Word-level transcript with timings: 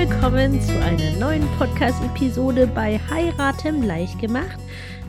willkommen 0.00 0.58
zu 0.62 0.72
einer 0.82 1.10
neuen 1.18 1.46
Podcast-Episode 1.58 2.66
bei 2.66 2.98
Heiraten 3.10 3.82
leicht 3.82 4.18
gemacht, 4.18 4.58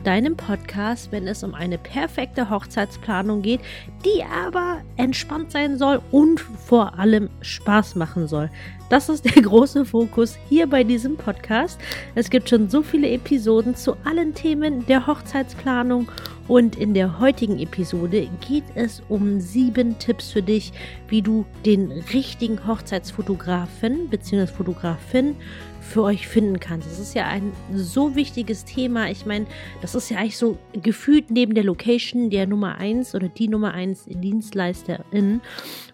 deinem 0.04 0.36
Podcast, 0.36 1.10
wenn 1.10 1.26
es 1.26 1.42
um 1.42 1.54
eine 1.54 1.78
perfekte 1.78 2.50
Hochzeitsplanung 2.50 3.40
geht, 3.40 3.62
die 4.04 4.22
aber 4.22 4.82
entspannt 4.98 5.50
sein 5.50 5.78
soll 5.78 6.02
und 6.10 6.40
vor 6.40 6.98
allem 6.98 7.30
Spaß 7.40 7.94
machen 7.94 8.28
soll. 8.28 8.50
Das 8.92 9.08
ist 9.08 9.24
der 9.24 9.42
große 9.42 9.86
Fokus 9.86 10.36
hier 10.50 10.66
bei 10.66 10.84
diesem 10.84 11.16
Podcast. 11.16 11.80
Es 12.14 12.28
gibt 12.28 12.50
schon 12.50 12.68
so 12.68 12.82
viele 12.82 13.08
Episoden 13.08 13.74
zu 13.74 13.96
allen 14.04 14.34
Themen 14.34 14.84
der 14.84 15.06
Hochzeitsplanung 15.06 16.10
und 16.46 16.76
in 16.76 16.92
der 16.92 17.18
heutigen 17.18 17.58
Episode 17.58 18.28
geht 18.46 18.64
es 18.74 19.02
um 19.08 19.40
sieben 19.40 19.98
Tipps 19.98 20.32
für 20.32 20.42
dich, 20.42 20.74
wie 21.08 21.22
du 21.22 21.46
den 21.64 21.90
richtigen 22.12 22.66
Hochzeitsfotografen 22.66 24.10
bzw. 24.10 24.46
Fotografin 24.46 25.36
für 25.80 26.02
euch 26.02 26.28
finden 26.28 26.60
kannst. 26.60 26.88
Das 26.90 26.98
ist 26.98 27.14
ja 27.14 27.26
ein 27.26 27.52
so 27.74 28.14
wichtiges 28.14 28.64
Thema. 28.64 29.10
Ich 29.10 29.26
meine, 29.26 29.46
das 29.80 29.94
ist 29.94 30.10
ja 30.10 30.18
eigentlich 30.18 30.38
so 30.38 30.56
gefühlt 30.72 31.30
neben 31.30 31.54
der 31.54 31.64
Location 31.64 32.30
der 32.30 32.46
Nummer 32.46 32.78
eins 32.78 33.14
oder 33.14 33.28
die 33.28 33.48
Nummer 33.48 33.74
eins 33.74 34.04
Dienstleisterin. 34.06 35.40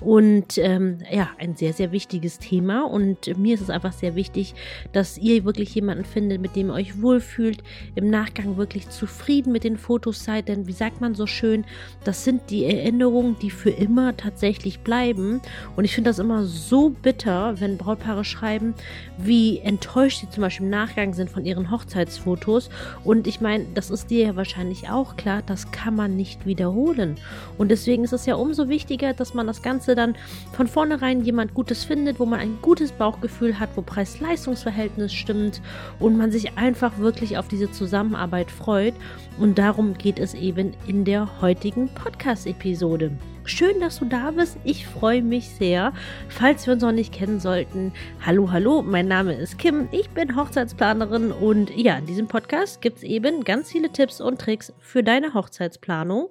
Und 0.00 0.58
ähm, 0.58 0.98
ja, 1.10 1.30
ein 1.38 1.56
sehr, 1.56 1.72
sehr 1.72 1.90
wichtiges 1.92 2.38
Thema. 2.38 2.82
Und 2.88 3.36
mir 3.38 3.54
ist 3.54 3.60
es 3.60 3.70
einfach 3.70 3.92
sehr 3.92 4.14
wichtig, 4.14 4.54
dass 4.92 5.18
ihr 5.18 5.44
wirklich 5.44 5.74
jemanden 5.74 6.04
findet, 6.04 6.40
mit 6.40 6.56
dem 6.56 6.68
ihr 6.68 6.74
euch 6.74 7.00
wohlfühlt, 7.00 7.62
im 7.94 8.10
Nachgang 8.10 8.56
wirklich 8.56 8.88
zufrieden 8.88 9.52
mit 9.52 9.64
den 9.64 9.76
Fotos 9.76 10.24
seid. 10.24 10.48
Denn 10.48 10.66
wie 10.66 10.72
sagt 10.72 11.00
man 11.00 11.14
so 11.14 11.26
schön, 11.26 11.64
das 12.04 12.24
sind 12.24 12.50
die 12.50 12.64
Erinnerungen, 12.64 13.36
die 13.40 13.50
für 13.50 13.70
immer 13.70 14.16
tatsächlich 14.16 14.80
bleiben. 14.80 15.40
Und 15.76 15.84
ich 15.84 15.94
finde 15.94 16.10
das 16.10 16.18
immer 16.18 16.44
so 16.44 16.90
bitter, 16.90 17.60
wenn 17.60 17.78
Brautpaare 17.78 18.24
schreiben, 18.24 18.74
wie 19.16 19.58
enttäuscht 19.58 20.20
sie 20.20 20.30
zum 20.30 20.42
Beispiel 20.42 20.66
im 20.66 20.70
Nachgang 20.70 21.14
sind 21.14 21.30
von 21.30 21.44
ihren 21.44 21.70
Hochzeitsfotos. 21.70 22.70
Und 23.04 23.26
ich 23.26 23.40
meine, 23.40 23.66
das 23.74 23.90
ist 23.90 24.10
dir 24.10 24.26
ja 24.26 24.36
wahrscheinlich 24.36 24.88
auch 24.88 25.16
klar, 25.16 25.42
das 25.44 25.70
kann 25.70 25.94
man 25.94 26.16
nicht 26.16 26.46
wiederholen. 26.46 27.16
Und 27.56 27.70
deswegen 27.70 28.04
ist 28.04 28.12
es 28.12 28.26
ja 28.26 28.34
umso 28.34 28.68
wichtiger, 28.68 29.12
dass 29.12 29.34
man 29.34 29.46
das 29.46 29.62
Ganze 29.62 29.94
dann 29.94 30.16
von 30.52 30.66
vornherein 30.66 31.24
jemand 31.24 31.54
Gutes 31.54 31.84
findet, 31.84 32.20
wo 32.20 32.26
man 32.26 32.40
ein 32.40 32.58
gutes 32.68 32.92
Bauchgefühl 32.92 33.58
hat, 33.58 33.70
wo 33.76 33.80
Preis-Leistungs-Verhältnis 33.80 35.14
stimmt 35.14 35.62
und 35.98 36.18
man 36.18 36.30
sich 36.30 36.58
einfach 36.58 36.98
wirklich 36.98 37.38
auf 37.38 37.48
diese 37.48 37.70
Zusammenarbeit 37.70 38.50
freut. 38.50 38.92
Und 39.38 39.56
darum 39.56 39.94
geht 39.94 40.18
es 40.18 40.34
eben 40.34 40.74
in 40.86 41.06
der 41.06 41.40
heutigen 41.40 41.88
Podcast-Episode. 41.88 43.12
Schön, 43.44 43.80
dass 43.80 44.00
du 44.00 44.04
da 44.04 44.32
bist. 44.32 44.58
Ich 44.64 44.86
freue 44.86 45.22
mich 45.22 45.48
sehr. 45.48 45.94
Falls 46.28 46.66
wir 46.66 46.74
uns 46.74 46.82
noch 46.82 46.92
nicht 46.92 47.14
kennen 47.14 47.40
sollten, 47.40 47.94
hallo, 48.26 48.52
hallo, 48.52 48.82
mein 48.82 49.08
Name 49.08 49.32
ist 49.32 49.56
Kim. 49.56 49.88
Ich 49.90 50.10
bin 50.10 50.36
Hochzeitsplanerin 50.36 51.32
und 51.32 51.74
ja, 51.74 51.96
in 51.96 52.04
diesem 52.04 52.28
Podcast 52.28 52.82
gibt 52.82 52.98
es 52.98 53.02
eben 53.02 53.44
ganz 53.44 53.72
viele 53.72 53.88
Tipps 53.88 54.20
und 54.20 54.42
Tricks 54.42 54.74
für 54.78 55.02
deine 55.02 55.32
Hochzeitsplanung. 55.32 56.28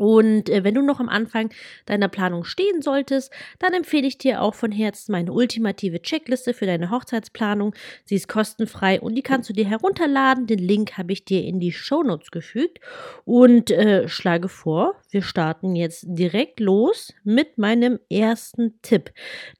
Und 0.00 0.48
äh, 0.48 0.64
wenn 0.64 0.74
du 0.74 0.80
noch 0.80 0.98
am 0.98 1.10
Anfang 1.10 1.50
deiner 1.84 2.08
Planung 2.08 2.44
stehen 2.44 2.80
solltest, 2.80 3.30
dann 3.58 3.74
empfehle 3.74 4.06
ich 4.06 4.16
dir 4.16 4.40
auch 4.40 4.54
von 4.54 4.72
Herzen 4.72 5.12
meine 5.12 5.30
ultimative 5.30 6.00
Checkliste 6.00 6.54
für 6.54 6.64
deine 6.64 6.90
Hochzeitsplanung. 6.90 7.74
Sie 8.06 8.14
ist 8.14 8.26
kostenfrei 8.26 8.98
und 8.98 9.14
die 9.14 9.22
kannst 9.22 9.50
du 9.50 9.52
dir 9.52 9.66
herunterladen. 9.66 10.46
Den 10.46 10.58
Link 10.58 10.96
habe 10.96 11.12
ich 11.12 11.26
dir 11.26 11.44
in 11.44 11.60
die 11.60 11.72
Shownotes 11.72 12.30
gefügt. 12.30 12.80
Und 13.26 13.70
äh, 13.70 14.08
schlage 14.08 14.48
vor, 14.48 14.94
wir 15.10 15.22
starten 15.22 15.74
jetzt 15.74 16.04
direkt 16.06 16.60
los 16.60 17.12
mit 17.24 17.58
meinem 17.58 17.98
ersten 18.08 18.80
Tipp. 18.82 19.12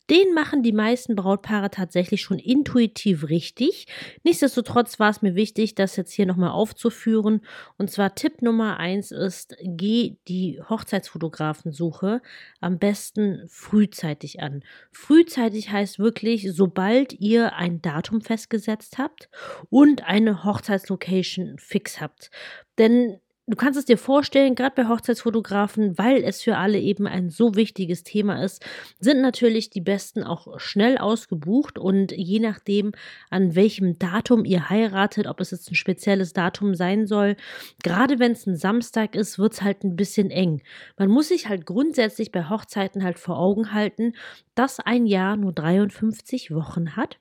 Den 0.08 0.32
machen 0.34 0.62
die 0.62 0.72
meisten 0.72 1.16
Brautpaare 1.16 1.70
tatsächlich 1.70 2.22
schon 2.22 2.38
intuitiv 2.38 3.28
richtig. 3.28 3.86
Nichtsdestotrotz 4.24 4.98
war 4.98 5.10
es 5.10 5.22
mir 5.22 5.34
wichtig, 5.34 5.74
das 5.74 5.96
jetzt 5.96 6.12
hier 6.12 6.26
nochmal 6.26 6.50
aufzuführen. 6.50 7.42
Und 7.78 7.90
zwar 7.90 8.14
Tipp 8.14 8.42
Nummer 8.42 8.78
eins 8.78 9.10
ist, 9.10 9.56
geh 9.62 10.16
die 10.28 10.60
Hochzeitsfotografensuche 10.68 12.22
am 12.60 12.78
besten 12.78 13.44
frühzeitig 13.48 14.40
an. 14.40 14.62
Frühzeitig 14.92 15.70
heißt 15.70 15.98
wirklich, 15.98 16.52
sobald 16.52 17.12
ihr 17.20 17.54
ein 17.54 17.82
Datum 17.82 18.20
festgesetzt 18.20 18.98
habt 18.98 19.28
und 19.68 20.04
eine 20.04 20.44
Hochzeitslocation 20.44 21.58
fix 21.58 22.00
habt. 22.00 22.30
Denn 22.78 23.20
Du 23.50 23.56
kannst 23.56 23.76
es 23.76 23.84
dir 23.84 23.98
vorstellen, 23.98 24.54
gerade 24.54 24.76
bei 24.76 24.88
Hochzeitsfotografen, 24.88 25.98
weil 25.98 26.22
es 26.22 26.40
für 26.40 26.56
alle 26.56 26.78
eben 26.78 27.08
ein 27.08 27.30
so 27.30 27.56
wichtiges 27.56 28.04
Thema 28.04 28.44
ist, 28.44 28.64
sind 29.00 29.20
natürlich 29.22 29.70
die 29.70 29.80
Besten 29.80 30.22
auch 30.22 30.60
schnell 30.60 30.98
ausgebucht 30.98 31.76
und 31.76 32.12
je 32.12 32.38
nachdem, 32.38 32.92
an 33.28 33.56
welchem 33.56 33.98
Datum 33.98 34.44
ihr 34.44 34.70
heiratet, 34.70 35.26
ob 35.26 35.40
es 35.40 35.50
jetzt 35.50 35.68
ein 35.68 35.74
spezielles 35.74 36.32
Datum 36.32 36.76
sein 36.76 37.08
soll, 37.08 37.34
gerade 37.82 38.20
wenn 38.20 38.32
es 38.32 38.46
ein 38.46 38.54
Samstag 38.54 39.16
ist, 39.16 39.40
wird 39.40 39.54
es 39.54 39.62
halt 39.62 39.82
ein 39.82 39.96
bisschen 39.96 40.30
eng. 40.30 40.62
Man 40.96 41.08
muss 41.08 41.26
sich 41.26 41.48
halt 41.48 41.66
grundsätzlich 41.66 42.30
bei 42.30 42.48
Hochzeiten 42.48 43.02
halt 43.02 43.18
vor 43.18 43.36
Augen 43.36 43.72
halten, 43.72 44.12
dass 44.54 44.78
ein 44.78 45.06
Jahr 45.06 45.36
nur 45.36 45.52
53 45.52 46.54
Wochen 46.54 46.94
hat 46.94 47.18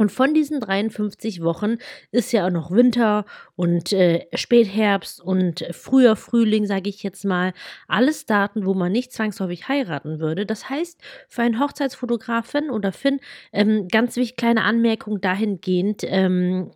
und 0.00 0.10
von 0.10 0.32
diesen 0.32 0.60
53 0.60 1.42
Wochen 1.42 1.76
ist 2.10 2.32
ja 2.32 2.46
auch 2.46 2.50
noch 2.50 2.70
Winter 2.70 3.26
und 3.54 3.92
äh, 3.92 4.26
Spätherbst 4.34 5.20
und 5.20 5.66
früher 5.72 6.16
Frühling, 6.16 6.64
sage 6.64 6.88
ich 6.88 7.02
jetzt 7.02 7.26
mal. 7.26 7.52
Alles 7.86 8.24
Daten, 8.24 8.64
wo 8.64 8.72
man 8.72 8.92
nicht 8.92 9.12
zwangsläufig 9.12 9.68
heiraten 9.68 10.18
würde. 10.18 10.46
Das 10.46 10.70
heißt, 10.70 10.98
für 11.28 11.42
einen 11.42 11.60
Hochzeitsfotografen 11.60 12.70
oder 12.70 12.92
Finn, 12.92 13.20
ähm, 13.52 13.88
ganz 13.88 14.16
wichtig, 14.16 14.38
kleine 14.38 14.64
Anmerkung 14.64 15.20
dahingehend, 15.20 16.02
ähm, 16.06 16.70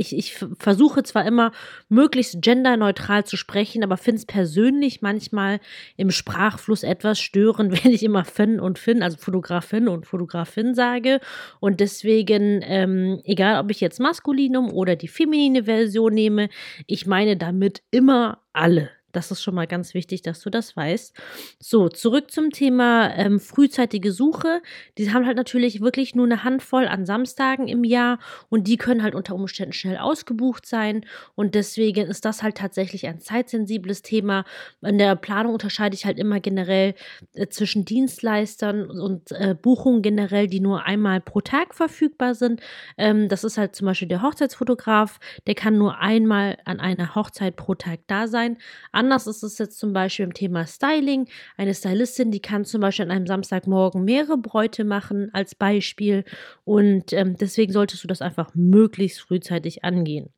ich, 0.00 0.16
ich 0.16 0.34
versuche 0.58 1.02
zwar 1.02 1.26
immer 1.26 1.52
möglichst 1.90 2.40
genderneutral 2.40 3.24
zu 3.24 3.36
sprechen, 3.36 3.84
aber 3.84 3.98
finde 3.98 4.20
es 4.20 4.26
persönlich 4.26 5.02
manchmal 5.02 5.60
im 5.96 6.10
Sprachfluss 6.10 6.82
etwas 6.82 7.20
störend, 7.20 7.72
wenn 7.84 7.92
ich 7.92 8.02
immer 8.02 8.24
Finn 8.24 8.58
und 8.58 8.78
Finn, 8.78 9.02
also 9.02 9.18
Fotografin 9.18 9.88
und 9.88 10.06
Fotografin 10.06 10.74
sage. 10.74 11.20
Und 11.60 11.80
deswegen, 11.80 12.62
ähm, 12.64 13.20
egal 13.24 13.62
ob 13.62 13.70
ich 13.70 13.80
jetzt 13.80 14.00
Maskulinum 14.00 14.72
oder 14.72 14.96
die 14.96 15.08
feminine 15.08 15.64
Version 15.64 16.14
nehme, 16.14 16.48
ich 16.86 17.06
meine 17.06 17.36
damit 17.36 17.82
immer 17.90 18.42
alle. 18.52 18.90
Das 19.12 19.30
ist 19.30 19.42
schon 19.42 19.54
mal 19.54 19.66
ganz 19.66 19.94
wichtig, 19.94 20.22
dass 20.22 20.40
du 20.40 20.50
das 20.50 20.76
weißt. 20.76 21.14
So, 21.58 21.88
zurück 21.88 22.30
zum 22.30 22.50
Thema 22.50 23.14
ähm, 23.16 23.40
frühzeitige 23.40 24.12
Suche. 24.12 24.62
Die 24.98 25.12
haben 25.12 25.26
halt 25.26 25.36
natürlich 25.36 25.80
wirklich 25.80 26.14
nur 26.14 26.26
eine 26.26 26.44
Handvoll 26.44 26.86
an 26.86 27.06
Samstagen 27.06 27.68
im 27.68 27.84
Jahr 27.84 28.18
und 28.48 28.66
die 28.68 28.76
können 28.76 29.02
halt 29.02 29.14
unter 29.14 29.34
Umständen 29.34 29.72
schnell 29.72 29.98
ausgebucht 29.98 30.66
sein. 30.66 31.04
Und 31.34 31.54
deswegen 31.54 32.06
ist 32.06 32.24
das 32.24 32.42
halt 32.42 32.56
tatsächlich 32.56 33.06
ein 33.06 33.20
zeitsensibles 33.20 34.02
Thema. 34.02 34.44
In 34.82 34.98
der 34.98 35.16
Planung 35.16 35.52
unterscheide 35.52 35.94
ich 35.94 36.06
halt 36.06 36.18
immer 36.18 36.40
generell 36.40 36.94
äh, 37.34 37.48
zwischen 37.48 37.84
Dienstleistern 37.84 38.90
und 38.90 39.32
äh, 39.32 39.54
Buchungen 39.60 40.02
generell, 40.02 40.46
die 40.46 40.60
nur 40.60 40.84
einmal 40.84 41.20
pro 41.20 41.40
Tag 41.40 41.74
verfügbar 41.74 42.34
sind. 42.34 42.60
Ähm, 42.96 43.28
das 43.28 43.44
ist 43.44 43.58
halt 43.58 43.74
zum 43.74 43.86
Beispiel 43.86 44.08
der 44.08 44.22
Hochzeitsfotograf, 44.22 45.18
der 45.46 45.54
kann 45.54 45.78
nur 45.78 45.98
einmal 45.98 46.58
an 46.64 46.80
einer 46.80 47.14
Hochzeit 47.14 47.56
pro 47.56 47.74
Tag 47.74 48.00
da 48.06 48.28
sein. 48.28 48.58
Anders 49.00 49.26
ist 49.26 49.42
es 49.42 49.56
jetzt 49.56 49.78
zum 49.78 49.94
Beispiel 49.94 50.26
im 50.26 50.34
Thema 50.34 50.66
Styling. 50.66 51.26
Eine 51.56 51.74
Stylistin, 51.74 52.30
die 52.30 52.40
kann 52.40 52.66
zum 52.66 52.82
Beispiel 52.82 53.06
an 53.06 53.10
einem 53.10 53.26
Samstagmorgen 53.26 54.04
mehrere 54.04 54.36
Bräute 54.36 54.84
machen 54.84 55.30
als 55.32 55.54
Beispiel. 55.54 56.22
Und 56.66 57.14
ähm, 57.14 57.34
deswegen 57.34 57.72
solltest 57.72 58.04
du 58.04 58.08
das 58.08 58.20
einfach 58.20 58.54
möglichst 58.54 59.22
frühzeitig 59.22 59.84
angehen. 59.84 60.28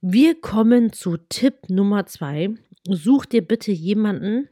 Wir 0.00 0.40
kommen 0.40 0.94
zu 0.94 1.18
Tipp 1.28 1.68
Nummer 1.68 2.06
zwei. 2.06 2.54
Such 2.88 3.26
dir 3.26 3.42
bitte 3.42 3.70
jemanden, 3.70 4.48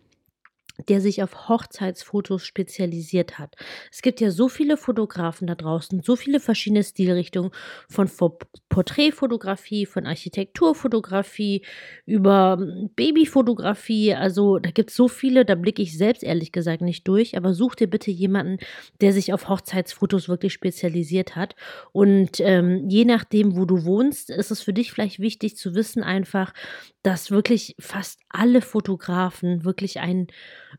der 0.88 1.00
sich 1.00 1.22
auf 1.22 1.48
Hochzeitsfotos 1.48 2.44
spezialisiert 2.44 3.38
hat. 3.38 3.54
Es 3.90 4.02
gibt 4.02 4.20
ja 4.20 4.30
so 4.30 4.48
viele 4.48 4.76
Fotografen 4.76 5.46
da 5.46 5.54
draußen, 5.54 6.02
so 6.02 6.16
viele 6.16 6.40
verschiedene 6.40 6.84
Stilrichtungen 6.84 7.50
von 7.88 8.10
Porträtfotografie, 8.68 9.86
von 9.86 10.06
Architekturfotografie 10.06 11.62
über 12.04 12.58
Babyfotografie. 12.94 14.14
Also 14.14 14.58
da 14.58 14.70
gibt 14.70 14.90
es 14.90 14.96
so 14.96 15.08
viele, 15.08 15.44
da 15.44 15.54
blicke 15.54 15.82
ich 15.82 15.96
selbst 15.96 16.22
ehrlich 16.22 16.52
gesagt 16.52 16.82
nicht 16.82 17.08
durch. 17.08 17.36
Aber 17.36 17.54
such 17.54 17.76
dir 17.76 17.88
bitte 17.88 18.10
jemanden, 18.10 18.58
der 19.00 19.12
sich 19.12 19.32
auf 19.32 19.48
Hochzeitsfotos 19.48 20.28
wirklich 20.28 20.52
spezialisiert 20.52 21.36
hat. 21.36 21.56
Und 21.92 22.40
ähm, 22.40 22.88
je 22.88 23.04
nachdem, 23.04 23.56
wo 23.56 23.64
du 23.64 23.84
wohnst, 23.84 24.30
ist 24.30 24.50
es 24.50 24.60
für 24.60 24.72
dich 24.72 24.92
vielleicht 24.92 25.20
wichtig 25.20 25.56
zu 25.56 25.74
wissen 25.74 26.02
einfach, 26.02 26.52
dass 27.02 27.30
wirklich 27.30 27.76
fast 27.78 28.20
alle 28.28 28.60
Fotografen 28.60 29.64
wirklich 29.64 30.00
ein 30.00 30.26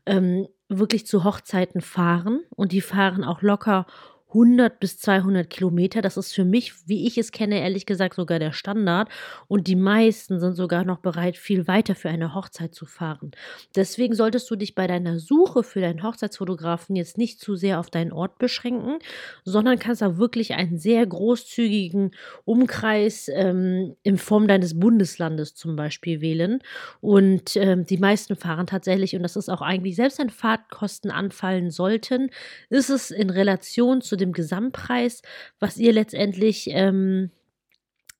ähm, 0.06 0.48
wirklich 0.68 1.06
zu 1.06 1.24
Hochzeiten 1.24 1.80
fahren 1.80 2.40
und 2.50 2.72
die 2.72 2.80
fahren 2.80 3.24
auch 3.24 3.42
locker 3.42 3.86
100 4.28 4.78
bis 4.78 4.98
200 4.98 5.48
Kilometer. 5.48 6.02
Das 6.02 6.16
ist 6.16 6.34
für 6.34 6.44
mich, 6.44 6.86
wie 6.86 7.06
ich 7.06 7.16
es 7.16 7.32
kenne, 7.32 7.60
ehrlich 7.60 7.86
gesagt 7.86 8.14
sogar 8.14 8.38
der 8.38 8.52
Standard. 8.52 9.08
Und 9.46 9.66
die 9.66 9.76
meisten 9.76 10.38
sind 10.38 10.54
sogar 10.54 10.84
noch 10.84 10.98
bereit, 10.98 11.38
viel 11.38 11.66
weiter 11.66 11.94
für 11.94 12.10
eine 12.10 12.34
Hochzeit 12.34 12.74
zu 12.74 12.84
fahren. 12.84 13.30
Deswegen 13.74 14.14
solltest 14.14 14.50
du 14.50 14.56
dich 14.56 14.74
bei 14.74 14.86
deiner 14.86 15.18
Suche 15.18 15.62
für 15.62 15.80
deinen 15.80 16.02
Hochzeitsfotografen 16.02 16.94
jetzt 16.94 17.16
nicht 17.16 17.40
zu 17.40 17.56
sehr 17.56 17.80
auf 17.80 17.88
deinen 17.88 18.12
Ort 18.12 18.38
beschränken, 18.38 18.98
sondern 19.44 19.78
kannst 19.78 20.02
da 20.02 20.18
wirklich 20.18 20.54
einen 20.54 20.78
sehr 20.78 21.06
großzügigen 21.06 22.10
Umkreis 22.44 23.30
ähm, 23.32 23.96
in 24.02 24.18
Form 24.18 24.46
deines 24.46 24.78
Bundeslandes 24.78 25.54
zum 25.54 25.74
Beispiel 25.74 26.20
wählen. 26.20 26.60
Und 27.00 27.56
ähm, 27.56 27.86
die 27.86 27.98
meisten 27.98 28.36
fahren 28.36 28.66
tatsächlich, 28.66 29.16
und 29.16 29.22
das 29.22 29.36
ist 29.36 29.48
auch 29.48 29.62
eigentlich, 29.62 29.96
selbst 29.96 30.18
wenn 30.18 30.28
Fahrtkosten 30.28 31.10
anfallen 31.10 31.70
sollten, 31.70 32.30
ist 32.68 32.90
es 32.90 33.10
in 33.10 33.30
Relation 33.30 34.02
zu 34.02 34.17
dem 34.18 34.32
Gesamtpreis, 34.32 35.22
was 35.58 35.78
ihr 35.78 35.92
letztendlich 35.92 36.68
ähm, 36.70 37.30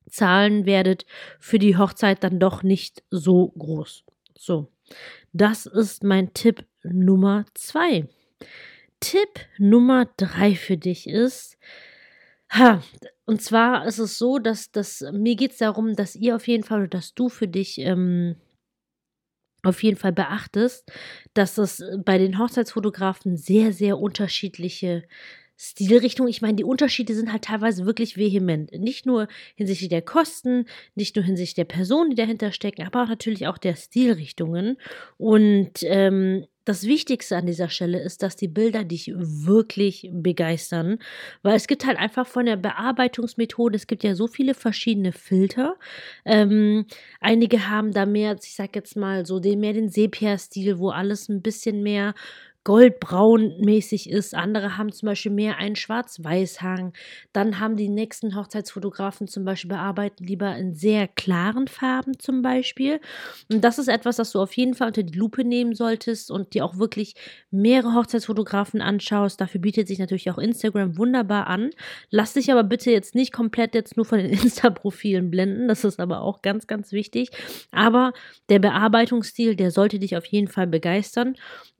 zahlen 0.08 0.64
werdet, 0.64 1.04
für 1.38 1.58
die 1.58 1.76
Hochzeit 1.76 2.24
dann 2.24 2.38
doch 2.38 2.62
nicht 2.62 3.02
so 3.10 3.48
groß. 3.58 4.04
So, 4.36 4.72
das 5.32 5.66
ist 5.66 6.02
mein 6.02 6.32
Tipp 6.32 6.64
Nummer 6.82 7.44
zwei. 7.54 8.08
Tipp 9.00 9.40
Nummer 9.58 10.08
drei 10.16 10.54
für 10.54 10.76
dich 10.76 11.08
ist, 11.08 11.58
ha, 12.50 12.82
und 13.26 13.42
zwar 13.42 13.86
ist 13.86 13.98
es 13.98 14.18
so, 14.18 14.38
dass, 14.38 14.70
dass 14.72 15.04
mir 15.12 15.36
geht 15.36 15.52
es 15.52 15.58
darum, 15.58 15.94
dass 15.94 16.16
ihr 16.16 16.34
auf 16.34 16.48
jeden 16.48 16.64
Fall, 16.64 16.88
dass 16.88 17.14
du 17.14 17.28
für 17.28 17.46
dich 17.46 17.78
ähm, 17.78 18.36
auf 19.62 19.82
jeden 19.82 19.96
Fall 19.96 20.12
beachtest, 20.12 20.90
dass 21.34 21.58
es 21.58 21.82
bei 22.04 22.18
den 22.18 22.38
Hochzeitsfotografen 22.38 23.36
sehr, 23.36 23.72
sehr 23.72 23.98
unterschiedliche 23.98 25.04
Stilrichtung. 25.60 26.28
Ich 26.28 26.40
meine, 26.40 26.54
die 26.54 26.64
Unterschiede 26.64 27.14
sind 27.14 27.32
halt 27.32 27.42
teilweise 27.42 27.84
wirklich 27.84 28.16
vehement. 28.16 28.70
Nicht 28.72 29.06
nur 29.06 29.26
hinsichtlich 29.56 29.90
der 29.90 30.02
Kosten, 30.02 30.66
nicht 30.94 31.16
nur 31.16 31.24
hinsichtlich 31.24 31.56
der 31.56 31.64
Personen, 31.64 32.10
die 32.10 32.16
dahinter 32.16 32.52
stecken, 32.52 32.86
aber 32.86 33.02
auch 33.02 33.08
natürlich 33.08 33.48
auch 33.48 33.58
der 33.58 33.74
Stilrichtungen. 33.74 34.78
Und 35.16 35.72
ähm, 35.82 36.46
das 36.68 36.86
Wichtigste 36.86 37.34
an 37.34 37.46
dieser 37.46 37.70
Stelle 37.70 37.98
ist, 37.98 38.22
dass 38.22 38.36
die 38.36 38.46
Bilder 38.46 38.84
dich 38.84 39.10
wirklich 39.16 40.10
begeistern, 40.12 40.98
weil 41.42 41.56
es 41.56 41.66
gibt 41.66 41.86
halt 41.86 41.98
einfach 41.98 42.26
von 42.26 42.44
der 42.44 42.56
Bearbeitungsmethode, 42.56 43.74
es 43.74 43.86
gibt 43.86 44.04
ja 44.04 44.14
so 44.14 44.26
viele 44.26 44.52
verschiedene 44.52 45.12
Filter. 45.12 45.76
Ähm, 46.26 46.84
einige 47.20 47.70
haben 47.70 47.92
da 47.92 48.04
mehr, 48.04 48.36
ich 48.42 48.54
sag 48.54 48.76
jetzt 48.76 48.96
mal 48.96 49.24
so, 49.24 49.40
den 49.40 49.60
mehr 49.60 49.72
den 49.72 49.88
Sepia-Stil, 49.88 50.78
wo 50.78 50.90
alles 50.90 51.30
ein 51.30 51.40
bisschen 51.40 51.82
mehr 51.82 52.14
goldbraun-mäßig 52.68 54.10
ist. 54.10 54.34
Andere 54.34 54.76
haben 54.76 54.92
zum 54.92 55.06
Beispiel 55.06 55.32
mehr 55.32 55.56
einen 55.56 55.74
Schwarz-Weiß-Hang. 55.74 56.92
Dann 57.32 57.60
haben 57.60 57.76
die 57.76 57.88
nächsten 57.88 58.36
Hochzeitsfotografen 58.36 59.26
zum 59.26 59.46
Beispiel 59.46 59.70
bearbeiten 59.70 60.22
lieber 60.22 60.54
in 60.54 60.74
sehr 60.74 61.08
klaren 61.08 61.66
Farben 61.66 62.18
zum 62.18 62.42
Beispiel. 62.42 63.00
Und 63.50 63.64
das 63.64 63.78
ist 63.78 63.88
etwas, 63.88 64.16
das 64.16 64.32
du 64.32 64.42
auf 64.42 64.52
jeden 64.52 64.74
Fall 64.74 64.88
unter 64.88 65.02
die 65.02 65.18
Lupe 65.18 65.44
nehmen 65.44 65.74
solltest 65.74 66.30
und 66.30 66.52
dir 66.52 66.62
auch 66.62 66.76
wirklich 66.76 67.14
mehrere 67.50 67.94
Hochzeitsfotografen 67.94 68.82
anschaust. 68.82 69.40
Dafür 69.40 69.62
bietet 69.62 69.88
sich 69.88 69.98
natürlich 69.98 70.30
auch 70.30 70.36
Instagram 70.36 70.98
wunderbar 70.98 71.46
an. 71.46 71.70
Lass 72.10 72.34
dich 72.34 72.52
aber 72.52 72.64
bitte 72.64 72.90
jetzt 72.90 73.14
nicht 73.14 73.32
komplett 73.32 73.74
jetzt 73.74 73.96
nur 73.96 74.04
von 74.04 74.18
den 74.18 74.28
Insta-Profilen 74.42 75.30
blenden. 75.30 75.68
Das 75.68 75.84
ist 75.84 76.00
aber 76.00 76.20
auch 76.20 76.42
ganz, 76.42 76.66
ganz 76.66 76.92
wichtig. 76.92 77.30
Aber 77.72 78.12
der 78.50 78.58
Bearbeitungsstil, 78.58 79.56
der 79.56 79.70
sollte 79.70 79.98
dich 79.98 80.18
auf 80.18 80.26
jeden 80.26 80.48
Fall 80.48 80.66
begeistern. 80.66 81.34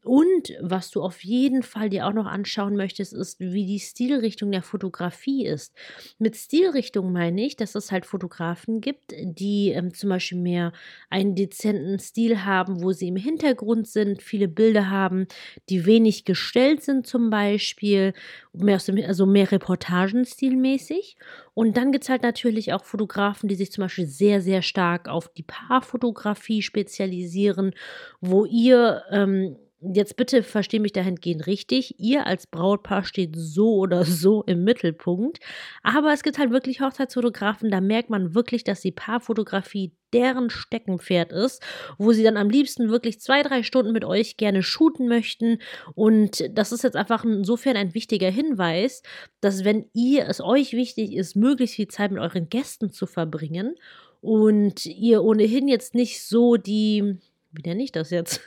Und 0.09 0.55
was 0.63 0.91
du 0.91 1.03
auf 1.03 1.23
jeden 1.23 1.63
Fall 1.63 1.91
dir 1.91 2.07
auch 2.07 2.15
noch 2.15 2.25
anschauen 2.25 2.77
möchtest, 2.77 3.13
ist, 3.13 3.41
wie 3.41 3.67
die 3.67 3.79
Stilrichtung 3.79 4.51
der 4.51 4.63
Fotografie 4.63 5.45
ist. 5.45 5.75
Mit 6.19 6.35
Stilrichtung 6.35 7.13
meine 7.13 7.45
ich, 7.45 7.57
dass 7.57 7.75
es 7.75 7.93
halt 7.93 8.07
Fotografen 8.07 8.81
gibt, 8.81 9.13
die 9.15 9.69
ähm, 9.73 9.93
zum 9.93 10.09
Beispiel 10.09 10.39
mehr 10.39 10.73
einen 11.11 11.35
dezenten 11.35 11.99
Stil 11.99 12.47
haben, 12.47 12.83
wo 12.83 12.93
sie 12.93 13.09
im 13.09 13.17
Hintergrund 13.17 13.87
sind, 13.87 14.23
viele 14.23 14.49
Bilder 14.49 14.89
haben, 14.89 15.27
die 15.69 15.85
wenig 15.85 16.25
gestellt 16.25 16.83
sind 16.83 17.07
zum 17.07 17.29
Beispiel, 17.29 18.15
mehr 18.55 18.79
dem, 18.79 18.97
also 19.07 19.27
mehr 19.27 19.53
Reportagenstilmäßig. 19.53 21.19
Und 21.53 21.77
dann 21.77 21.93
gibt 21.93 22.05
es 22.05 22.09
halt 22.09 22.23
natürlich 22.23 22.73
auch 22.73 22.87
Fotografen, 22.87 23.47
die 23.47 23.57
sich 23.57 23.71
zum 23.73 23.83
Beispiel 23.83 24.07
sehr, 24.07 24.41
sehr 24.41 24.63
stark 24.63 25.07
auf 25.07 25.29
die 25.29 25.43
Paarfotografie 25.43 26.63
spezialisieren, 26.63 27.75
wo 28.23 28.47
ihr 28.47 29.03
ähm, 29.11 29.59
jetzt 29.81 30.17
bitte 30.17 30.43
verstehe 30.43 30.81
mich 30.81 30.93
dahingehend 30.93 31.47
richtig, 31.47 31.99
ihr 31.99 32.27
als 32.27 32.47
Brautpaar 32.47 33.05
steht 33.05 33.35
so 33.37 33.77
oder 33.77 34.05
so 34.05 34.43
im 34.45 34.65
Mittelpunkt, 34.65 35.39
aber 35.83 36.13
es 36.13 36.23
gibt 36.23 36.39
halt 36.39 36.51
wirklich 36.51 36.81
Hochzeitsfotografen, 36.81 37.71
da 37.71 37.81
merkt 37.81 38.11
man 38.11 38.35
wirklich, 38.35 38.65
dass 38.65 38.81
die 38.81 38.93
Paarfotografie 38.93 39.93
deren 40.13 40.51
Steckenpferd 40.51 41.33
ist, 41.33 41.63
wo 41.99 42.13
sie 42.13 42.23
dann 42.23 42.37
am 42.37 42.51
liebsten 42.51 42.91
wirklich 42.91 43.21
zwei, 43.21 43.43
drei 43.43 43.63
Stunden 43.63 43.93
mit 43.93 44.05
euch 44.05 44.37
gerne 44.37 44.63
shooten 44.63 45.07
möchten. 45.07 45.59
Und 45.95 46.49
das 46.51 46.73
ist 46.73 46.83
jetzt 46.83 46.97
einfach 46.97 47.25
insofern 47.25 47.77
ein 47.77 47.95
wichtiger 47.95 48.31
Hinweis, 48.31 49.03
dass 49.43 49.65
wenn 49.65 49.85
ihr 49.93 50.27
es 50.27 50.41
euch 50.41 50.73
wichtig 50.73 51.15
ist, 51.15 51.37
möglichst 51.37 51.77
viel 51.77 51.89
Zeit 51.89 52.11
mit 52.11 52.23
euren 52.23 52.49
Gästen 52.49 52.91
zu 52.91 53.07
verbringen 53.07 53.75
und 54.21 54.87
ihr 54.87 55.23
ohnehin 55.23 55.69
jetzt 55.69 55.95
nicht 55.95 56.25
so 56.25 56.57
die 56.57 57.19
wie 57.59 57.69
nenne 57.69 57.83
ich 57.83 57.91
das 57.91 58.11
jetzt, 58.11 58.41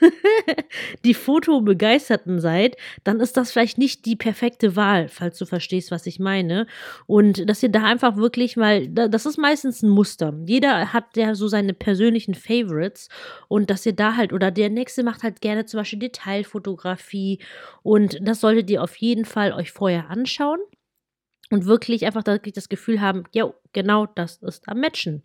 die 1.04 1.12
Fotobegeisterten 1.12 2.40
seid, 2.40 2.76
dann 3.04 3.20
ist 3.20 3.36
das 3.36 3.52
vielleicht 3.52 3.76
nicht 3.76 4.06
die 4.06 4.16
perfekte 4.16 4.74
Wahl, 4.74 5.08
falls 5.08 5.36
du 5.36 5.44
verstehst, 5.44 5.90
was 5.90 6.06
ich 6.06 6.18
meine. 6.18 6.66
Und 7.06 7.48
dass 7.48 7.62
ihr 7.62 7.68
da 7.68 7.84
einfach 7.84 8.16
wirklich 8.16 8.56
mal, 8.56 8.88
das 8.88 9.26
ist 9.26 9.36
meistens 9.36 9.82
ein 9.82 9.90
Muster. 9.90 10.34
Jeder 10.46 10.94
hat 10.94 11.16
ja 11.16 11.34
so 11.34 11.46
seine 11.46 11.74
persönlichen 11.74 12.34
Favorites 12.34 13.08
und 13.48 13.68
dass 13.68 13.84
ihr 13.84 13.92
da 13.92 14.16
halt, 14.16 14.32
oder 14.32 14.50
der 14.50 14.70
nächste 14.70 15.02
macht 15.02 15.22
halt 15.22 15.42
gerne 15.42 15.66
zum 15.66 15.80
Beispiel 15.80 15.98
Detailfotografie 15.98 17.38
und 17.82 18.18
das 18.22 18.40
solltet 18.40 18.70
ihr 18.70 18.82
auf 18.82 18.96
jeden 18.96 19.26
Fall 19.26 19.52
euch 19.52 19.72
vorher 19.72 20.08
anschauen 20.08 20.60
und 21.50 21.66
wirklich 21.66 22.06
einfach 22.06 22.22
das 22.22 22.68
Gefühl 22.70 23.02
haben, 23.02 23.24
ja, 23.32 23.52
genau 23.74 24.06
das 24.06 24.38
ist 24.38 24.66
am 24.68 24.80
Matchen. 24.80 25.22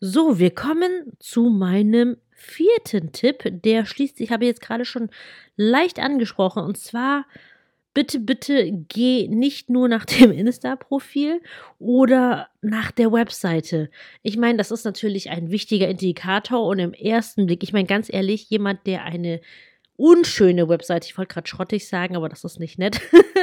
So, 0.00 0.38
wir 0.38 0.50
kommen 0.50 1.12
zu 1.20 1.44
meinem 1.44 2.16
vierten 2.36 3.12
Tipp, 3.12 3.42
der 3.46 3.86
schließt 3.86 4.18
sich, 4.18 4.30
habe 4.30 4.44
jetzt 4.44 4.60
gerade 4.60 4.84
schon 4.84 5.08
leicht 5.56 5.98
angesprochen, 5.98 6.62
und 6.62 6.76
zwar 6.76 7.24
bitte, 7.94 8.20
bitte 8.20 8.70
geh 8.88 9.26
nicht 9.26 9.70
nur 9.70 9.88
nach 9.88 10.04
dem 10.04 10.30
Insta-Profil 10.32 11.40
oder 11.78 12.48
nach 12.60 12.90
der 12.90 13.10
Webseite. 13.10 13.90
Ich 14.22 14.36
meine, 14.36 14.58
das 14.58 14.70
ist 14.70 14.84
natürlich 14.84 15.30
ein 15.30 15.50
wichtiger 15.50 15.88
Indikator 15.88 16.62
und 16.66 16.78
im 16.78 16.92
ersten 16.92 17.46
Blick, 17.46 17.62
ich 17.62 17.72
meine 17.72 17.88
ganz 17.88 18.12
ehrlich, 18.12 18.50
jemand, 18.50 18.86
der 18.86 19.04
eine 19.04 19.40
unschöne 19.96 20.68
Webseite, 20.68 21.06
ich 21.08 21.16
wollte 21.16 21.34
gerade 21.34 21.48
schrottig 21.48 21.88
sagen, 21.88 22.16
aber 22.16 22.28
das 22.28 22.44
ist 22.44 22.60
nicht 22.60 22.78
nett. 22.78 23.00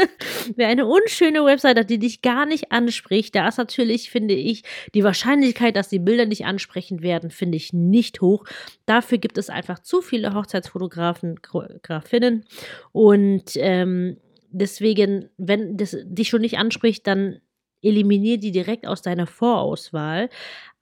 Wer 0.56 0.68
eine 0.68 0.86
unschöne 0.86 1.44
Webseite 1.46 1.82
hat, 1.82 1.90
die 1.90 2.00
dich 2.00 2.22
gar 2.22 2.46
nicht 2.46 2.72
anspricht, 2.72 3.36
da 3.36 3.48
ist 3.48 3.58
natürlich, 3.58 4.10
finde 4.10 4.34
ich, 4.34 4.64
die 4.94 5.04
Wahrscheinlichkeit, 5.04 5.76
dass 5.76 5.90
die 5.90 6.00
Bilder 6.00 6.26
nicht 6.26 6.46
ansprechend 6.46 7.02
werden, 7.02 7.30
finde 7.32 7.58
ich 7.58 7.74
nicht 7.74 8.22
hoch. 8.22 8.46
Dafür 8.86 9.18
gibt 9.18 9.38
es 9.38 9.50
einfach 9.50 9.80
zu 9.80 10.02
viele 10.02 10.34
Hochzeitsfotografen, 10.34 11.40
Grafinnen 11.42 12.46
und 12.92 13.52
ähm, 13.56 14.18
deswegen, 14.50 15.30
wenn 15.38 15.78
das 15.78 15.98
dich 16.04 16.30
schon 16.30 16.42
nicht 16.42 16.58
anspricht, 16.58 17.08
dann 17.08 17.40
eliminier 17.82 18.38
die 18.38 18.52
direkt 18.52 18.88
aus 18.88 19.02
deiner 19.02 19.28
Vorauswahl. 19.28 20.30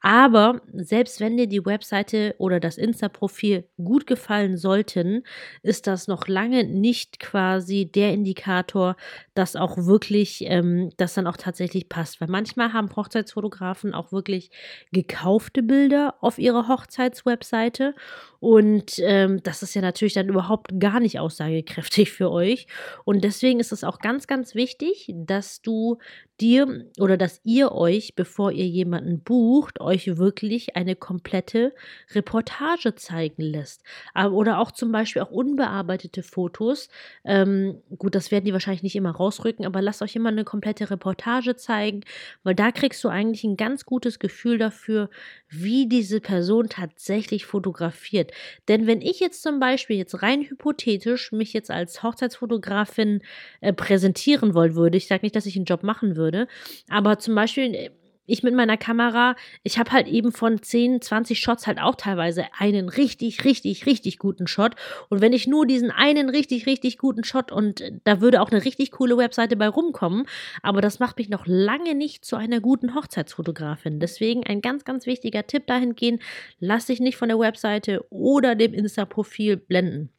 Aber 0.01 0.62
selbst 0.74 1.20
wenn 1.20 1.38
dir 1.38 1.48
die 1.48 1.65
Webseite 1.65 2.36
oder 2.39 2.60
das 2.60 2.77
Insta-Profil 2.77 3.65
gut 3.77 4.08
gefallen 4.08 4.58
sollten, 4.58 5.24
ist 5.62 5.86
das 5.88 6.08
noch 6.08 6.27
lange 6.27 6.63
nicht 6.63 7.20
quasi 7.20 7.86
der 7.86 8.12
Indikator, 8.13 8.96
dass 9.36 9.55
auch 9.55 9.77
wirklich, 9.77 10.43
ähm, 10.48 10.89
dass 10.98 11.13
dann 11.13 11.27
auch 11.27 11.38
tatsächlich 11.38 11.88
passt. 11.88 12.20
Weil 12.20 12.29
manchmal 12.29 12.74
haben 12.74 12.96
Hochzeitsfotografen 12.96 13.93
auch 13.93 14.12
wirklich 14.12 14.50
gekaufte 14.91 15.62
Bilder 15.62 16.15
auf 16.20 16.39
ihrer 16.39 16.67
Hochzeitswebseite 16.67 17.93
und 18.41 18.98
ähm, 19.03 19.39
das 19.43 19.62
ist 19.62 19.75
ja 19.75 19.84
natürlich 19.84 20.15
dann 20.15 20.27
überhaupt 20.27 20.79
gar 20.79 21.00
nicht 21.00 21.20
aussagekräftig 21.20 22.12
für 22.12 22.31
euch. 22.31 22.65
Und 23.05 23.24
deswegen 23.24 23.60
ist 23.60 23.72
es 23.72 23.84
auch 23.84 24.00
ganz, 24.00 24.25
ganz 24.25 24.55
wichtig, 24.55 25.13
dass 25.15 25.62
du 25.62 26.00
dir 26.41 26.88
oder 27.00 27.17
dass 27.17 27.39
ihr 27.43 27.72
euch, 27.72 28.15
bevor 28.15 28.51
ihr 28.51 28.65
jemanden 28.65 29.22
bucht, 29.22 29.79
euch 29.92 30.18
wirklich 30.18 30.76
eine 30.76 30.96
komplette 30.96 31.74
Reportage 32.14 32.96
zeigen 32.96 33.42
lässt. 33.42 33.84
Oder 34.16 34.60
auch 34.60 34.72
zum 34.72 34.92
Beispiel 34.92 35.22
auch 35.22 35.32
unbearbeitete 35.32 36.24
Fotos. 36.24 36.90
Ähm, 37.26 37.82
gut, 37.98 38.16
das 38.16 38.32
werden 38.32 38.46
die 38.46 38.54
wahrscheinlich 38.54 38.84
nicht 38.84 38.96
immer 38.96 39.12
rausrücken, 39.12 39.66
aber 39.66 39.82
lasst 39.82 40.02
euch 40.02 40.16
immer 40.16 40.30
eine 40.30 40.46
komplette 40.46 40.90
Reportage 40.90 41.56
zeigen, 41.56 42.02
weil 42.44 42.56
da 42.56 42.72
kriegst 42.72 43.04
du 43.04 43.10
eigentlich 43.10 43.44
ein 43.44 43.58
ganz 43.58 43.86
gutes 43.86 44.20
Gefühl 44.20 44.58
dafür, 44.58 45.10
wie 45.50 45.88
diese 45.88 46.22
Person 46.22 46.70
tatsächlich 46.70 47.46
fotografiert. 47.46 48.32
Denn 48.68 48.88
wenn 48.88 49.02
ich 49.02 49.20
jetzt 49.20 49.42
zum 49.44 49.60
Beispiel 49.60 49.98
jetzt 49.98 50.22
rein 50.22 50.42
hypothetisch 50.42 51.32
mich 51.32 51.54
jetzt 51.54 51.70
als 51.70 52.04
Hochzeitsfotografin 52.04 53.22
äh, 53.60 53.74
präsentieren 53.74 54.54
wollen 54.54 54.76
würde, 54.76 54.98
ich 54.98 55.08
sage 55.08 55.26
nicht, 55.26 55.36
dass 55.36 55.46
ich 55.46 55.58
einen 55.58 55.66
Job 55.66 55.84
machen 55.84 56.16
würde, 56.16 56.48
aber 56.90 57.20
zum 57.20 57.36
Beispiel 57.36 57.76
äh, 57.76 57.90
ich 58.32 58.44
mit 58.44 58.54
meiner 58.56 58.78
Kamera, 58.78 59.36
ich 59.64 59.78
habe 59.78 59.92
halt 59.92 60.08
eben 60.08 60.32
von 60.32 60.62
10, 60.62 61.02
20 61.02 61.40
Shots 61.40 61.68
halt 61.68 61.80
auch 61.80 61.96
teilweise 61.96 62.46
einen 62.58 62.88
richtig, 62.88 63.44
richtig, 63.44 63.86
richtig 63.86 64.20
guten 64.20 64.48
Shot. 64.48 64.76
Und 65.10 65.22
wenn 65.22 65.34
ich 65.34 65.48
nur 65.48 65.68
diesen 65.68 65.92
einen 65.92 66.30
richtig, 66.30 66.66
richtig 66.66 66.98
guten 66.98 67.24
Shot 67.24 67.52
und 67.52 67.84
da 68.06 68.22
würde 68.22 68.42
auch 68.42 68.50
eine 68.50 68.64
richtig 68.64 68.92
coole 68.92 69.18
Webseite 69.18 69.58
bei 69.58 69.68
rumkommen, 69.68 70.26
aber 70.62 70.80
das 70.80 71.00
macht 71.00 71.18
mich 71.18 71.30
noch 71.30 71.46
lange 71.46 71.94
nicht 71.94 72.24
zu 72.24 72.38
einer 72.38 72.62
guten 72.62 72.96
Hochzeitsfotografin. 72.96 74.00
Deswegen 74.00 74.46
ein 74.46 74.62
ganz, 74.62 74.86
ganz 74.86 75.06
wichtiger 75.06 75.46
Tipp 75.46 75.68
dahingehend, 75.68 76.22
lass 76.60 76.86
dich 76.86 77.02
nicht 77.02 77.18
von 77.18 77.28
der 77.28 77.40
Webseite 77.40 78.06
oder 78.10 78.56
dem 78.56 78.74
Insta-Profil 78.74 79.58
blenden. 79.58 80.10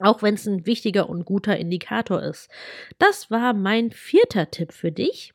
Auch 0.00 0.22
wenn 0.22 0.34
es 0.34 0.46
ein 0.46 0.66
wichtiger 0.66 1.08
und 1.08 1.24
guter 1.24 1.56
Indikator 1.56 2.22
ist. 2.22 2.50
Das 2.98 3.30
war 3.30 3.54
mein 3.54 3.92
vierter 3.92 4.50
Tipp 4.50 4.72
für 4.72 4.90
dich. 4.90 5.32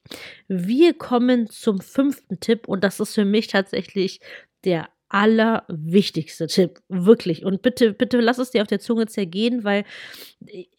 Wir 0.48 0.94
kommen 0.94 1.50
zum 1.50 1.80
fünften 1.80 2.40
Tipp 2.40 2.68
und 2.68 2.84
das 2.84 3.00
ist 3.00 3.16
für 3.16 3.26
mich 3.26 3.48
tatsächlich 3.48 4.20
der 4.66 4.90
allerwichtigste 5.10 6.48
Tipp. 6.48 6.82
Wirklich. 6.88 7.44
Und 7.44 7.62
bitte, 7.62 7.94
bitte 7.94 8.20
lass 8.20 8.38
es 8.38 8.52
dir 8.52 8.62
auf 8.62 8.68
der 8.68 8.80
Zunge 8.80 9.08
zergehen, 9.08 9.64
weil 9.64 9.84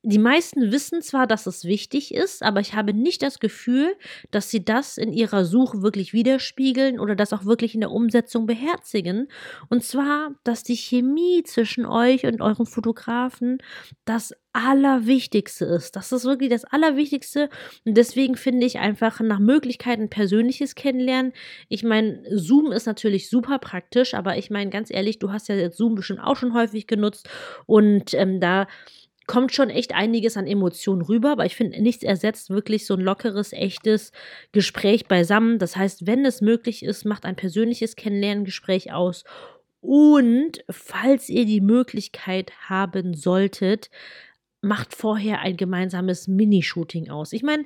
die 0.02 0.18
meisten 0.18 0.72
wissen 0.72 1.02
zwar, 1.02 1.26
dass 1.26 1.46
es 1.46 1.64
wichtig 1.64 2.14
ist, 2.14 2.42
aber 2.42 2.60
ich 2.60 2.74
habe 2.74 2.94
nicht 2.94 3.22
das 3.22 3.38
Gefühl, 3.38 3.94
dass 4.30 4.50
sie 4.50 4.64
das 4.64 4.96
in 4.96 5.12
ihrer 5.12 5.44
Suche 5.44 5.82
wirklich 5.82 6.14
widerspiegeln 6.14 6.98
oder 6.98 7.14
das 7.14 7.34
auch 7.34 7.44
wirklich 7.44 7.74
in 7.74 7.80
der 7.80 7.90
Umsetzung 7.90 8.46
beherzigen. 8.46 9.28
Und 9.68 9.84
zwar, 9.84 10.30
dass 10.42 10.62
die 10.62 10.76
Chemie 10.76 11.42
zwischen 11.44 11.84
euch 11.84 12.24
und 12.24 12.40
eurem 12.40 12.64
Fotografen 12.64 13.58
das 14.06 14.32
Allerwichtigste 14.52 15.66
ist. 15.66 15.94
Das 15.96 16.12
ist 16.12 16.24
wirklich 16.24 16.50
das 16.50 16.64
Allerwichtigste. 16.64 17.50
Und 17.84 17.96
deswegen 17.96 18.36
finde 18.36 18.66
ich 18.66 18.78
einfach 18.78 19.20
nach 19.20 19.38
Möglichkeiten 19.38 20.08
persönliches 20.08 20.74
Kennenlernen. 20.74 21.32
Ich 21.68 21.84
meine, 21.84 22.22
Zoom 22.30 22.72
ist 22.72 22.86
natürlich 22.86 23.28
super 23.28 23.58
praktisch, 23.58 24.14
aber 24.14 24.38
ich 24.38 24.50
meine, 24.50 24.70
ganz 24.70 24.90
ehrlich, 24.90 25.18
du 25.18 25.30
hast 25.30 25.48
ja 25.48 25.54
jetzt 25.54 25.76
Zoom 25.76 25.94
bestimmt 25.94 26.20
auch 26.20 26.36
schon 26.36 26.54
häufig 26.54 26.86
genutzt 26.86 27.28
und 27.66 28.14
ähm, 28.14 28.40
da 28.40 28.66
kommt 29.30 29.54
schon 29.54 29.70
echt 29.70 29.94
einiges 29.94 30.36
an 30.36 30.48
Emotionen 30.48 31.02
rüber, 31.02 31.30
aber 31.30 31.46
ich 31.46 31.54
finde, 31.54 31.80
nichts 31.80 32.02
ersetzt 32.02 32.50
wirklich 32.50 32.84
so 32.84 32.94
ein 32.94 33.00
lockeres, 33.00 33.52
echtes 33.52 34.10
Gespräch 34.50 35.06
beisammen. 35.06 35.60
Das 35.60 35.76
heißt, 35.76 36.04
wenn 36.08 36.26
es 36.26 36.40
möglich 36.40 36.84
ist, 36.84 37.04
macht 37.04 37.24
ein 37.24 37.36
persönliches 37.36 37.94
Kennenlerngespräch 37.94 38.92
aus. 38.92 39.22
Und 39.80 40.64
falls 40.68 41.28
ihr 41.28 41.46
die 41.46 41.60
Möglichkeit 41.60 42.50
haben 42.68 43.14
solltet, 43.14 43.88
macht 44.62 44.96
vorher 44.96 45.38
ein 45.42 45.56
gemeinsames 45.56 46.26
Minishooting 46.26 47.08
aus. 47.08 47.32
Ich 47.32 47.44
meine, 47.44 47.64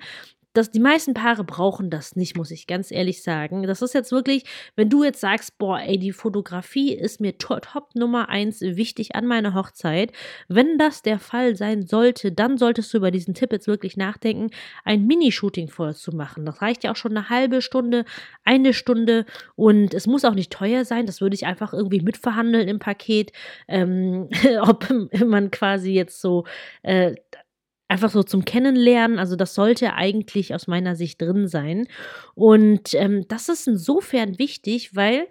das, 0.54 0.70
die 0.70 0.80
meisten 0.80 1.14
Paare 1.14 1.42
brauchen 1.42 1.90
das 1.90 2.14
nicht, 2.14 2.36
muss 2.36 2.52
ich 2.52 2.68
ganz 2.68 2.92
ehrlich 2.92 3.22
sagen. 3.22 3.64
Das 3.64 3.82
ist 3.82 3.92
jetzt 3.92 4.12
wirklich, 4.12 4.44
wenn 4.76 4.88
du 4.88 5.02
jetzt 5.02 5.20
sagst, 5.20 5.58
boah, 5.58 5.80
ey, 5.80 5.98
die 5.98 6.12
Fotografie 6.12 6.94
ist 6.94 7.20
mir 7.20 7.36
top, 7.38 7.66
Nummer 7.94 8.28
eins 8.28 8.60
wichtig 8.60 9.16
an 9.16 9.26
meiner 9.26 9.54
Hochzeit. 9.54 10.12
Wenn 10.48 10.78
das 10.78 11.02
der 11.02 11.18
Fall 11.18 11.56
sein 11.56 11.86
sollte, 11.86 12.30
dann 12.30 12.56
solltest 12.56 12.94
du 12.94 12.98
über 12.98 13.10
diesen 13.10 13.34
Tipp 13.34 13.52
jetzt 13.52 13.66
wirklich 13.66 13.96
nachdenken, 13.96 14.50
ein 14.84 15.06
Mini-Shooting 15.06 15.68
vorher 15.68 15.94
zu 15.94 16.12
machen. 16.12 16.46
Das 16.46 16.62
reicht 16.62 16.84
ja 16.84 16.92
auch 16.92 16.96
schon 16.96 17.16
eine 17.16 17.28
halbe 17.28 17.60
Stunde, 17.60 18.04
eine 18.44 18.74
Stunde 18.74 19.26
und 19.56 19.92
es 19.92 20.06
muss 20.06 20.24
auch 20.24 20.34
nicht 20.34 20.52
teuer 20.52 20.84
sein. 20.84 21.06
Das 21.06 21.20
würde 21.20 21.34
ich 21.34 21.46
einfach 21.46 21.72
irgendwie 21.72 22.00
mitverhandeln 22.00 22.68
im 22.68 22.78
Paket, 22.78 23.32
ähm, 23.66 24.28
ob 24.62 24.88
man 25.24 25.50
quasi 25.50 25.92
jetzt 25.92 26.20
so 26.20 26.44
äh, 26.82 27.16
einfach 27.94 28.10
so 28.10 28.24
zum 28.24 28.44
Kennenlernen. 28.44 29.20
Also 29.20 29.36
das 29.36 29.54
sollte 29.54 29.94
eigentlich 29.94 30.52
aus 30.52 30.66
meiner 30.66 30.96
Sicht 30.96 31.22
drin 31.22 31.46
sein. 31.46 31.86
Und 32.34 32.92
ähm, 32.94 33.24
das 33.28 33.48
ist 33.48 33.68
insofern 33.68 34.36
wichtig, 34.40 34.96
weil 34.96 35.28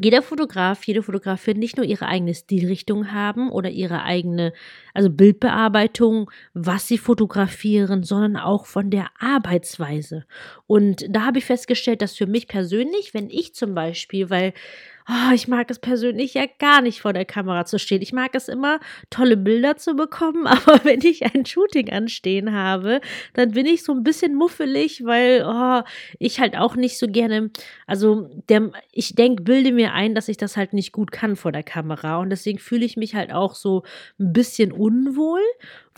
jeder 0.00 0.22
Fotograf, 0.22 0.84
jede 0.84 1.02
Fotografin 1.02 1.58
nicht 1.58 1.76
nur 1.76 1.86
ihre 1.86 2.06
eigene 2.06 2.34
Stilrichtung 2.34 3.12
haben 3.12 3.50
oder 3.50 3.70
ihre 3.70 4.02
eigene, 4.02 4.52
also 4.94 5.10
Bildbearbeitung, 5.10 6.30
was 6.54 6.88
sie 6.88 6.98
fotografieren, 6.98 8.02
sondern 8.02 8.36
auch 8.36 8.66
von 8.66 8.90
der 8.90 9.06
Arbeitsweise. 9.18 10.24
Und 10.66 11.04
da 11.08 11.26
habe 11.26 11.38
ich 11.38 11.44
festgestellt, 11.44 12.02
dass 12.02 12.16
für 12.16 12.26
mich 12.26 12.48
persönlich, 12.48 13.14
wenn 13.14 13.30
ich 13.30 13.54
zum 13.54 13.74
Beispiel, 13.74 14.28
weil 14.28 14.54
oh, 15.08 15.32
ich 15.32 15.48
mag 15.48 15.70
es 15.70 15.78
persönlich 15.78 16.34
ja 16.34 16.44
gar 16.58 16.82
nicht 16.82 17.00
vor 17.00 17.12
der 17.12 17.24
Kamera 17.24 17.64
zu 17.64 17.78
stehen. 17.78 18.02
Ich 18.02 18.12
mag 18.12 18.34
es 18.34 18.48
immer, 18.48 18.78
tolle 19.10 19.36
Bilder 19.36 19.76
zu 19.76 19.94
bekommen, 19.94 20.46
aber 20.46 20.84
wenn 20.84 21.00
ich 21.00 21.24
ein 21.24 21.46
Shooting 21.46 21.90
anstehen 21.90 22.52
habe, 22.52 23.00
dann 23.34 23.52
bin 23.52 23.66
ich 23.66 23.82
so 23.82 23.92
ein 23.92 24.04
bisschen 24.04 24.34
muffelig, 24.34 25.04
weil 25.04 25.44
oh, 25.46 25.82
ich 26.18 26.40
halt 26.40 26.56
auch 26.56 26.76
nicht 26.76 26.98
so 26.98 27.08
gerne, 27.08 27.50
also 27.86 28.28
der, 28.48 28.70
ich 28.92 29.14
denke, 29.14 29.42
bilde 29.42 29.72
mir 29.72 29.92
ein, 29.94 30.14
dass 30.14 30.28
ich 30.28 30.36
das 30.36 30.56
halt 30.56 30.72
nicht 30.72 30.92
gut 30.92 31.10
kann 31.10 31.36
vor 31.36 31.52
der 31.52 31.62
Kamera 31.62 32.18
und 32.18 32.30
deswegen 32.30 32.58
fühle 32.58 32.84
ich 32.84 32.96
mich 32.96 33.14
halt 33.14 33.32
auch 33.32 33.54
so 33.54 33.82
ein 34.18 34.32
bisschen 34.32 34.72
unwohl 34.72 35.40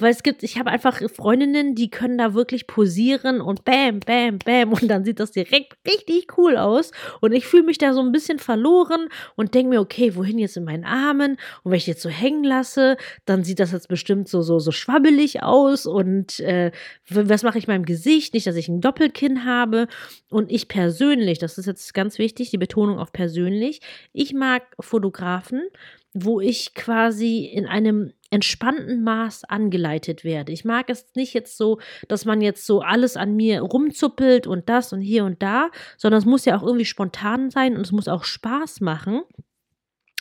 weil 0.00 0.10
es 0.10 0.22
gibt, 0.22 0.42
ich 0.42 0.58
habe 0.58 0.70
einfach 0.70 1.00
Freundinnen, 1.14 1.74
die 1.74 1.90
können 1.90 2.18
da 2.18 2.34
wirklich 2.34 2.66
posieren 2.66 3.40
und 3.40 3.64
bam, 3.64 4.00
bam, 4.00 4.38
bam. 4.38 4.72
Und 4.72 4.88
dann 4.88 5.04
sieht 5.04 5.20
das 5.20 5.30
direkt 5.32 5.76
richtig 5.86 6.38
cool 6.38 6.56
aus. 6.56 6.90
Und 7.20 7.32
ich 7.32 7.46
fühle 7.46 7.64
mich 7.64 7.78
da 7.78 7.92
so 7.92 8.00
ein 8.00 8.12
bisschen 8.12 8.38
verloren 8.38 9.08
und 9.36 9.54
denke 9.54 9.70
mir, 9.70 9.80
okay, 9.80 10.14
wohin 10.16 10.38
jetzt 10.38 10.56
in 10.56 10.64
meinen 10.64 10.84
Armen? 10.84 11.36
Und 11.62 11.72
wenn 11.72 11.78
ich 11.78 11.86
jetzt 11.86 12.02
so 12.02 12.08
hängen 12.08 12.44
lasse, 12.44 12.96
dann 13.24 13.44
sieht 13.44 13.60
das 13.60 13.72
jetzt 13.72 13.88
bestimmt 13.88 14.28
so 14.28 14.42
so 14.42 14.58
so 14.58 14.72
schwabbelig 14.72 15.42
aus. 15.42 15.86
Und 15.86 16.40
äh, 16.40 16.70
was 17.08 17.42
mache 17.42 17.58
ich 17.58 17.68
meinem 17.68 17.84
Gesicht? 17.84 18.34
Nicht, 18.34 18.46
dass 18.46 18.56
ich 18.56 18.68
ein 18.68 18.80
Doppelkinn 18.80 19.44
habe. 19.44 19.86
Und 20.28 20.50
ich 20.50 20.68
persönlich, 20.68 21.38
das 21.38 21.58
ist 21.58 21.66
jetzt 21.66 21.94
ganz 21.94 22.18
wichtig, 22.18 22.50
die 22.50 22.58
Betonung 22.58 22.98
auf 22.98 23.12
persönlich, 23.12 23.80
ich 24.12 24.32
mag 24.32 24.62
Fotografen, 24.78 25.62
wo 26.12 26.40
ich 26.40 26.74
quasi 26.74 27.44
in 27.44 27.66
einem 27.66 28.12
entspannten 28.30 29.02
Maß 29.02 29.44
angeleitet 29.44 30.24
werde. 30.24 30.52
Ich 30.52 30.64
mag 30.64 30.88
es 30.88 31.06
nicht 31.14 31.34
jetzt 31.34 31.56
so, 31.56 31.80
dass 32.08 32.24
man 32.24 32.40
jetzt 32.40 32.64
so 32.64 32.80
alles 32.80 33.16
an 33.16 33.34
mir 33.34 33.60
rumzuppelt 33.62 34.46
und 34.46 34.68
das 34.68 34.92
und 34.92 35.00
hier 35.00 35.24
und 35.24 35.42
da, 35.42 35.70
sondern 35.96 36.18
es 36.18 36.26
muss 36.26 36.44
ja 36.44 36.56
auch 36.56 36.62
irgendwie 36.62 36.84
spontan 36.84 37.50
sein 37.50 37.76
und 37.76 37.82
es 37.82 37.92
muss 37.92 38.08
auch 38.08 38.24
Spaß 38.24 38.80
machen. 38.80 39.22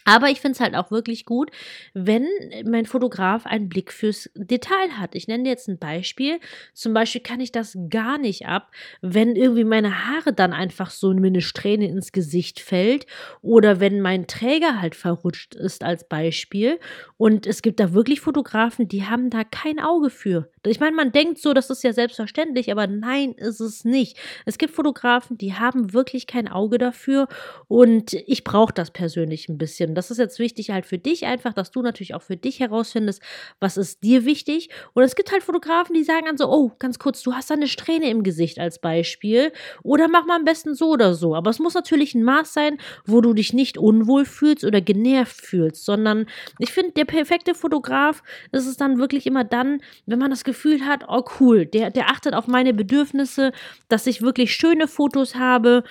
Aber 0.09 0.31
ich 0.31 0.41
finde 0.41 0.53
es 0.53 0.59
halt 0.59 0.73
auch 0.73 0.89
wirklich 0.89 1.23
gut, 1.23 1.51
wenn 1.93 2.25
mein 2.65 2.87
Fotograf 2.87 3.45
einen 3.45 3.69
Blick 3.69 3.93
fürs 3.93 4.27
Detail 4.33 4.97
hat. 4.97 5.13
Ich 5.13 5.27
nenne 5.27 5.47
jetzt 5.47 5.67
ein 5.69 5.77
Beispiel. 5.77 6.39
Zum 6.73 6.95
Beispiel 6.95 7.21
kann 7.21 7.39
ich 7.39 7.51
das 7.51 7.77
gar 7.91 8.17
nicht 8.17 8.47
ab, 8.47 8.71
wenn 9.01 9.35
irgendwie 9.35 9.65
meine 9.65 10.07
Haare 10.07 10.33
dann 10.33 10.51
einfach 10.51 10.89
so 10.89 11.11
eine 11.11 11.41
Strähne 11.41 11.87
ins 11.87 12.11
Gesicht 12.11 12.59
fällt 12.59 13.05
oder 13.43 13.79
wenn 13.79 14.01
mein 14.01 14.25
Träger 14.25 14.81
halt 14.81 14.95
verrutscht 14.95 15.53
ist 15.53 15.83
als 15.83 16.09
Beispiel. 16.09 16.79
Und 17.17 17.45
es 17.45 17.61
gibt 17.61 17.79
da 17.79 17.93
wirklich 17.93 18.19
Fotografen, 18.19 18.87
die 18.87 19.05
haben 19.05 19.29
da 19.29 19.43
kein 19.43 19.79
Auge 19.79 20.09
für. 20.09 20.49
Ich 20.65 20.79
meine, 20.79 20.95
man 20.95 21.11
denkt 21.11 21.37
so, 21.37 21.53
das 21.53 21.69
ist 21.69 21.83
ja 21.83 21.93
selbstverständlich, 21.93 22.71
aber 22.71 22.87
nein, 22.87 23.33
ist 23.33 23.59
es 23.59 23.85
nicht. 23.85 24.17
Es 24.47 24.57
gibt 24.57 24.73
Fotografen, 24.73 25.37
die 25.37 25.53
haben 25.53 25.93
wirklich 25.93 26.25
kein 26.25 26.47
Auge 26.47 26.79
dafür 26.79 27.27
und 27.67 28.13
ich 28.13 28.43
brauche 28.43 28.73
das 28.73 28.89
persönlich 28.89 29.49
ein 29.49 29.59
bisschen 29.59 29.98
das 29.99 30.11
ist 30.11 30.17
jetzt 30.17 30.39
wichtig 30.39 30.69
halt 30.69 30.85
für 30.85 30.97
dich 30.97 31.25
einfach, 31.25 31.53
dass 31.53 31.71
du 31.71 31.81
natürlich 31.81 32.15
auch 32.15 32.21
für 32.21 32.37
dich 32.37 32.61
herausfindest, 32.61 33.21
was 33.59 33.75
ist 33.75 34.01
dir 34.01 34.23
wichtig. 34.23 34.69
Und 34.93 35.03
es 35.03 35.13
gibt 35.15 35.33
halt 35.33 35.43
Fotografen, 35.43 35.93
die 35.93 36.05
sagen 36.05 36.25
dann 36.25 36.37
so, 36.37 36.49
oh, 36.49 36.71
ganz 36.79 36.99
kurz, 36.99 37.21
du 37.21 37.33
hast 37.33 37.49
da 37.49 37.55
eine 37.55 37.67
Strähne 37.67 38.09
im 38.09 38.23
Gesicht 38.23 38.59
als 38.59 38.79
Beispiel. 38.79 39.51
Oder 39.83 40.07
mach 40.07 40.25
mal 40.25 40.37
am 40.37 40.45
besten 40.45 40.73
so 40.73 40.91
oder 40.91 41.13
so. 41.13 41.35
Aber 41.35 41.49
es 41.49 41.59
muss 41.59 41.73
natürlich 41.73 42.15
ein 42.15 42.23
Maß 42.23 42.53
sein, 42.53 42.77
wo 43.05 43.19
du 43.19 43.33
dich 43.33 43.51
nicht 43.51 43.77
unwohl 43.77 44.23
fühlst 44.23 44.63
oder 44.63 44.79
genervt 44.79 45.35
fühlst, 45.35 45.83
sondern 45.83 46.27
ich 46.59 46.71
finde, 46.71 46.93
der 46.93 47.05
perfekte 47.05 47.53
Fotograf 47.53 48.23
ist 48.53 48.67
es 48.67 48.77
dann 48.77 48.99
wirklich 48.99 49.27
immer 49.27 49.43
dann, 49.43 49.81
wenn 50.05 50.19
man 50.19 50.31
das 50.31 50.45
Gefühl 50.45 50.85
hat, 50.85 51.03
oh 51.09 51.25
cool, 51.41 51.65
der, 51.65 51.89
der 51.89 52.09
achtet 52.09 52.33
auf 52.33 52.47
meine 52.47 52.73
Bedürfnisse, 52.73 53.51
dass 53.89 54.07
ich 54.07 54.21
wirklich 54.21 54.55
schöne 54.55 54.87
Fotos 54.87 55.35
habe 55.35 55.83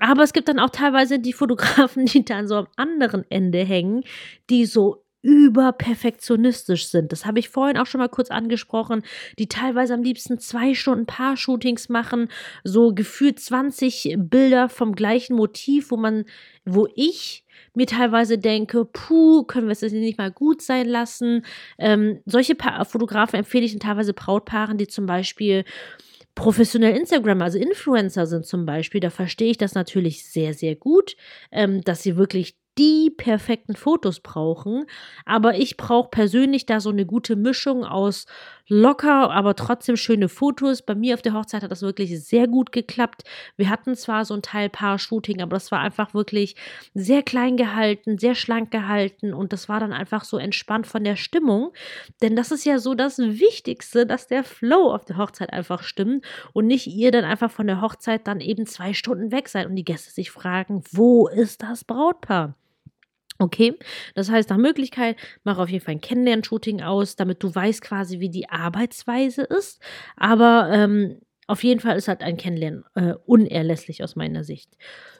aber 0.00 0.22
es 0.22 0.32
gibt 0.32 0.48
dann 0.48 0.58
auch 0.58 0.70
teilweise 0.70 1.18
die 1.18 1.32
Fotografen, 1.32 2.06
die 2.06 2.24
dann 2.24 2.48
so 2.48 2.56
am 2.56 2.68
anderen 2.76 3.24
Ende 3.30 3.64
hängen, 3.64 4.04
die 4.50 4.66
so 4.66 5.04
überperfektionistisch 5.22 6.86
sind. 6.86 7.10
Das 7.10 7.26
habe 7.26 7.40
ich 7.40 7.48
vorhin 7.48 7.76
auch 7.76 7.86
schon 7.86 7.98
mal 7.98 8.08
kurz 8.08 8.30
angesprochen, 8.30 9.02
die 9.38 9.48
teilweise 9.48 9.94
am 9.94 10.02
liebsten 10.02 10.38
zwei 10.38 10.74
Stunden 10.74 11.06
Paar-Shootings 11.06 11.88
machen, 11.88 12.28
so 12.62 12.94
gefühlt 12.94 13.40
20 13.40 14.14
Bilder 14.16 14.68
vom 14.68 14.94
gleichen 14.94 15.34
Motiv, 15.34 15.90
wo 15.90 15.96
man, 15.96 16.24
wo 16.64 16.86
ich 16.94 17.44
mir 17.74 17.86
teilweise 17.86 18.38
denke, 18.38 18.84
puh, 18.84 19.42
können 19.42 19.66
wir 19.66 19.72
es 19.72 19.80
jetzt 19.80 19.92
nicht 19.92 20.18
mal 20.18 20.30
gut 20.30 20.62
sein 20.62 20.86
lassen. 20.86 21.44
Ähm, 21.78 22.20
solche 22.24 22.54
pa 22.54 22.84
Fotografen 22.84 23.40
empfehle 23.40 23.64
ich 23.64 23.72
dann 23.72 23.80
teilweise 23.80 24.14
Brautpaaren, 24.14 24.78
die 24.78 24.86
zum 24.86 25.06
Beispiel 25.06 25.64
professionell 26.38 26.96
Instagram, 26.96 27.42
also 27.42 27.58
Influencer 27.58 28.26
sind 28.26 28.46
zum 28.46 28.64
Beispiel, 28.64 29.00
da 29.00 29.10
verstehe 29.10 29.50
ich 29.50 29.58
das 29.58 29.74
natürlich 29.74 30.24
sehr, 30.24 30.54
sehr 30.54 30.76
gut, 30.76 31.16
ähm, 31.50 31.82
dass 31.82 32.02
sie 32.04 32.16
wirklich 32.16 32.56
die 32.78 33.10
perfekten 33.10 33.74
Fotos 33.74 34.20
brauchen. 34.20 34.86
Aber 35.24 35.56
ich 35.56 35.76
brauche 35.76 36.10
persönlich 36.10 36.64
da 36.64 36.78
so 36.78 36.90
eine 36.90 37.06
gute 37.06 37.34
Mischung 37.34 37.84
aus 37.84 38.26
locker, 38.68 39.30
aber 39.30 39.56
trotzdem 39.56 39.96
schöne 39.96 40.28
Fotos. 40.28 40.82
Bei 40.82 40.94
mir 40.94 41.14
auf 41.14 41.22
der 41.22 41.34
Hochzeit 41.34 41.62
hat 41.62 41.70
das 41.70 41.82
wirklich 41.82 42.22
sehr 42.24 42.46
gut 42.46 42.72
geklappt. 42.72 43.24
Wir 43.56 43.70
hatten 43.70 43.96
zwar 43.96 44.24
so 44.24 44.34
ein 44.34 44.42
Teil 44.42 44.68
Paar-Shooting, 44.68 45.40
aber 45.40 45.56
das 45.56 45.72
war 45.72 45.80
einfach 45.80 46.14
wirklich 46.14 46.54
sehr 46.94 47.22
klein 47.22 47.56
gehalten, 47.56 48.18
sehr 48.18 48.34
schlank 48.34 48.70
gehalten 48.70 49.32
und 49.34 49.52
das 49.52 49.68
war 49.68 49.80
dann 49.80 49.92
einfach 49.92 50.24
so 50.24 50.38
entspannt 50.38 50.86
von 50.86 51.04
der 51.04 51.16
Stimmung. 51.16 51.72
Denn 52.22 52.36
das 52.36 52.52
ist 52.52 52.64
ja 52.64 52.78
so 52.78 52.94
das 52.94 53.18
Wichtigste, 53.18 54.06
dass 54.06 54.26
der 54.26 54.44
Flow 54.44 54.92
auf 54.92 55.04
der 55.04 55.16
Hochzeit 55.16 55.52
einfach 55.52 55.82
stimmt 55.82 56.24
und 56.52 56.66
nicht 56.66 56.86
ihr 56.86 57.10
dann 57.10 57.24
einfach 57.24 57.50
von 57.50 57.66
der 57.66 57.80
Hochzeit 57.80 58.26
dann 58.26 58.40
eben 58.40 58.66
zwei 58.66 58.92
Stunden 58.92 59.32
weg 59.32 59.48
seid 59.48 59.66
und 59.66 59.76
die 59.76 59.84
Gäste 59.84 60.10
sich 60.10 60.30
fragen, 60.30 60.82
wo 60.92 61.28
ist 61.28 61.62
das 61.62 61.84
Brautpaar? 61.84 62.54
Okay, 63.40 63.78
das 64.14 64.30
heißt, 64.30 64.50
nach 64.50 64.56
Möglichkeit, 64.56 65.16
mach 65.44 65.58
auf 65.58 65.68
jeden 65.68 65.84
Fall 65.84 65.94
ein 65.94 66.00
Kennenlern-Shooting 66.00 66.82
aus, 66.82 67.14
damit 67.14 67.42
du 67.42 67.54
weißt 67.54 67.82
quasi, 67.82 68.18
wie 68.18 68.30
die 68.30 68.50
Arbeitsweise 68.50 69.42
ist. 69.42 69.80
Aber 70.16 70.68
ähm, 70.72 71.20
auf 71.46 71.62
jeden 71.62 71.80
Fall 71.80 71.96
ist 71.96 72.08
halt 72.08 72.22
ein 72.22 72.36
Kennenlernen 72.36 72.84
äh, 72.94 73.14
unerlässlich 73.26 74.02
aus 74.02 74.16
meiner 74.16 74.42
Sicht. 74.42 74.76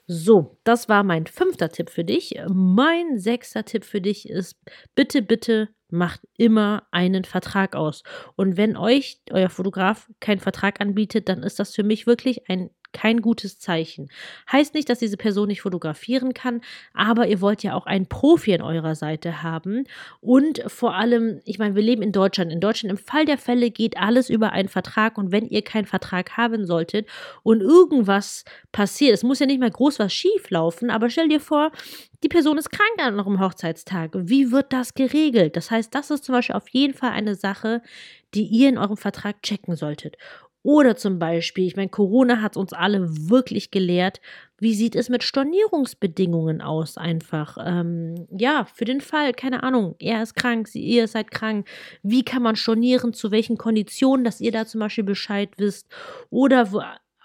So, 0.06 0.58
das 0.64 0.88
war 0.88 1.04
mein 1.04 1.26
fünfter 1.26 1.70
Tipp 1.70 1.90
für 1.90 2.04
dich. 2.04 2.34
Mein 2.48 3.18
sechster 3.18 3.64
Tipp 3.64 3.84
für 3.84 4.00
dich 4.00 4.28
ist, 4.28 4.56
bitte, 4.96 5.22
bitte 5.22 5.68
macht 5.90 6.20
immer 6.37 6.87
einen 6.90 7.25
Vertrag 7.25 7.76
aus. 7.76 8.02
Und 8.37 8.56
wenn 8.56 8.76
euch 8.76 9.20
euer 9.30 9.48
Fotograf 9.48 10.10
keinen 10.20 10.40
Vertrag 10.40 10.80
anbietet, 10.80 11.28
dann 11.28 11.42
ist 11.42 11.58
das 11.60 11.75
für 11.75 11.82
mich 11.84 12.06
wirklich 12.06 12.48
ein 12.50 12.70
kein 12.92 13.21
gutes 13.21 13.59
Zeichen. 13.59 14.09
Heißt 14.50 14.75
nicht, 14.75 14.88
dass 14.88 14.99
diese 14.99 15.16
Person 15.16 15.49
nicht 15.49 15.62
fotografieren 15.62 16.35
kann, 16.35 16.61
aber 16.95 17.26
ihr 17.28 17.40
wollt 17.40 17.62
ja 17.62 17.75
auch 17.75 17.87
einen 17.87 18.07
Profi 18.07 18.54
an 18.54 18.62
eurer 18.62 18.95
Seite 18.95 19.42
haben. 19.42 19.85
Und 20.21 20.62
vor 20.66 20.95
allem, 20.95 21.40
ich 21.45 21.59
meine, 21.59 21.75
wir 21.75 21.83
leben 21.83 22.02
in 22.02 22.12
Deutschland. 22.12 22.52
In 22.52 22.61
Deutschland 22.61 22.90
im 22.90 23.04
Fall 23.04 23.25
der 23.25 23.38
Fälle 23.38 23.71
geht 23.71 23.97
alles 23.97 24.30
über 24.30 24.52
einen 24.52 24.68
Vertrag. 24.68 25.18
Und 25.18 25.33
wenn 25.33 25.47
ihr 25.47 25.62
keinen 25.62 25.87
Vertrag 25.87 26.37
haben 26.37 26.66
solltet 26.66 27.09
und 27.42 27.61
irgendwas 27.61 28.45
passiert, 28.73 29.14
es 29.14 29.23
muss 29.23 29.38
ja 29.38 29.47
nicht 29.47 29.61
mal 29.61 29.71
groß 29.71 29.99
was 29.99 30.12
schief 30.12 30.50
laufen, 30.50 30.90
aber 30.90 31.11
stell 31.11 31.28
dir 31.28 31.40
vor, 31.40 31.71
die 32.25 32.28
Person 32.28 32.59
ist 32.59 32.71
krank 32.71 32.99
an 32.99 33.18
eurem 33.18 33.38
Hochzeitstag. 33.38 34.11
Wie 34.14 34.50
wird 34.50 34.73
das 34.73 34.95
geregelt? 34.95 35.57
Das 35.57 35.71
heißt, 35.71 35.95
das 35.95 36.11
ist 36.11 36.25
zum 36.25 36.35
Beispiel 36.35 36.57
auf 36.57 36.68
jeden 36.71 36.95
Fall 36.95 37.11
eine 37.11 37.37
Sache, 37.37 37.80
die 38.35 38.45
ihr 38.45 38.68
in 38.68 38.78
eurem 38.78 38.97
Vertrag 38.97 39.42
checken 39.42 39.76
solltet. 39.76 40.16
Oder 40.68 40.96
zum 40.96 41.18
Beispiel, 41.18 41.66
ich 41.66 41.76
meine, 41.76 41.88
Corona 41.88 42.42
hat 42.42 42.58
uns 42.58 42.75
alle 42.75 43.08
wirklich 43.30 43.70
gelehrt, 43.70 44.20
wie 44.58 44.75
sieht 44.75 44.96
es 44.96 45.08
mit 45.08 45.22
Stornierungsbedingungen 45.22 46.60
aus 46.60 46.98
einfach? 46.98 47.56
Ähm, 47.64 48.26
ja, 48.30 48.66
für 48.75 48.84
den 48.84 49.00
Fall, 49.00 49.32
keine 49.32 49.62
Ahnung, 49.62 49.94
er 49.98 50.22
ist 50.22 50.34
krank, 50.34 50.68
sie, 50.68 50.82
ihr 50.82 51.08
seid 51.08 51.30
krank. 51.30 51.66
Wie 52.02 52.22
kann 52.22 52.42
man 52.42 52.54
stornieren, 52.54 53.14
zu 53.14 53.30
welchen 53.30 53.56
Konditionen, 53.56 54.26
dass 54.26 54.42
ihr 54.42 54.52
da 54.52 54.66
zum 54.66 54.80
Beispiel 54.80 55.04
Bescheid 55.04 55.48
wisst? 55.56 55.88
Oder 56.28 56.70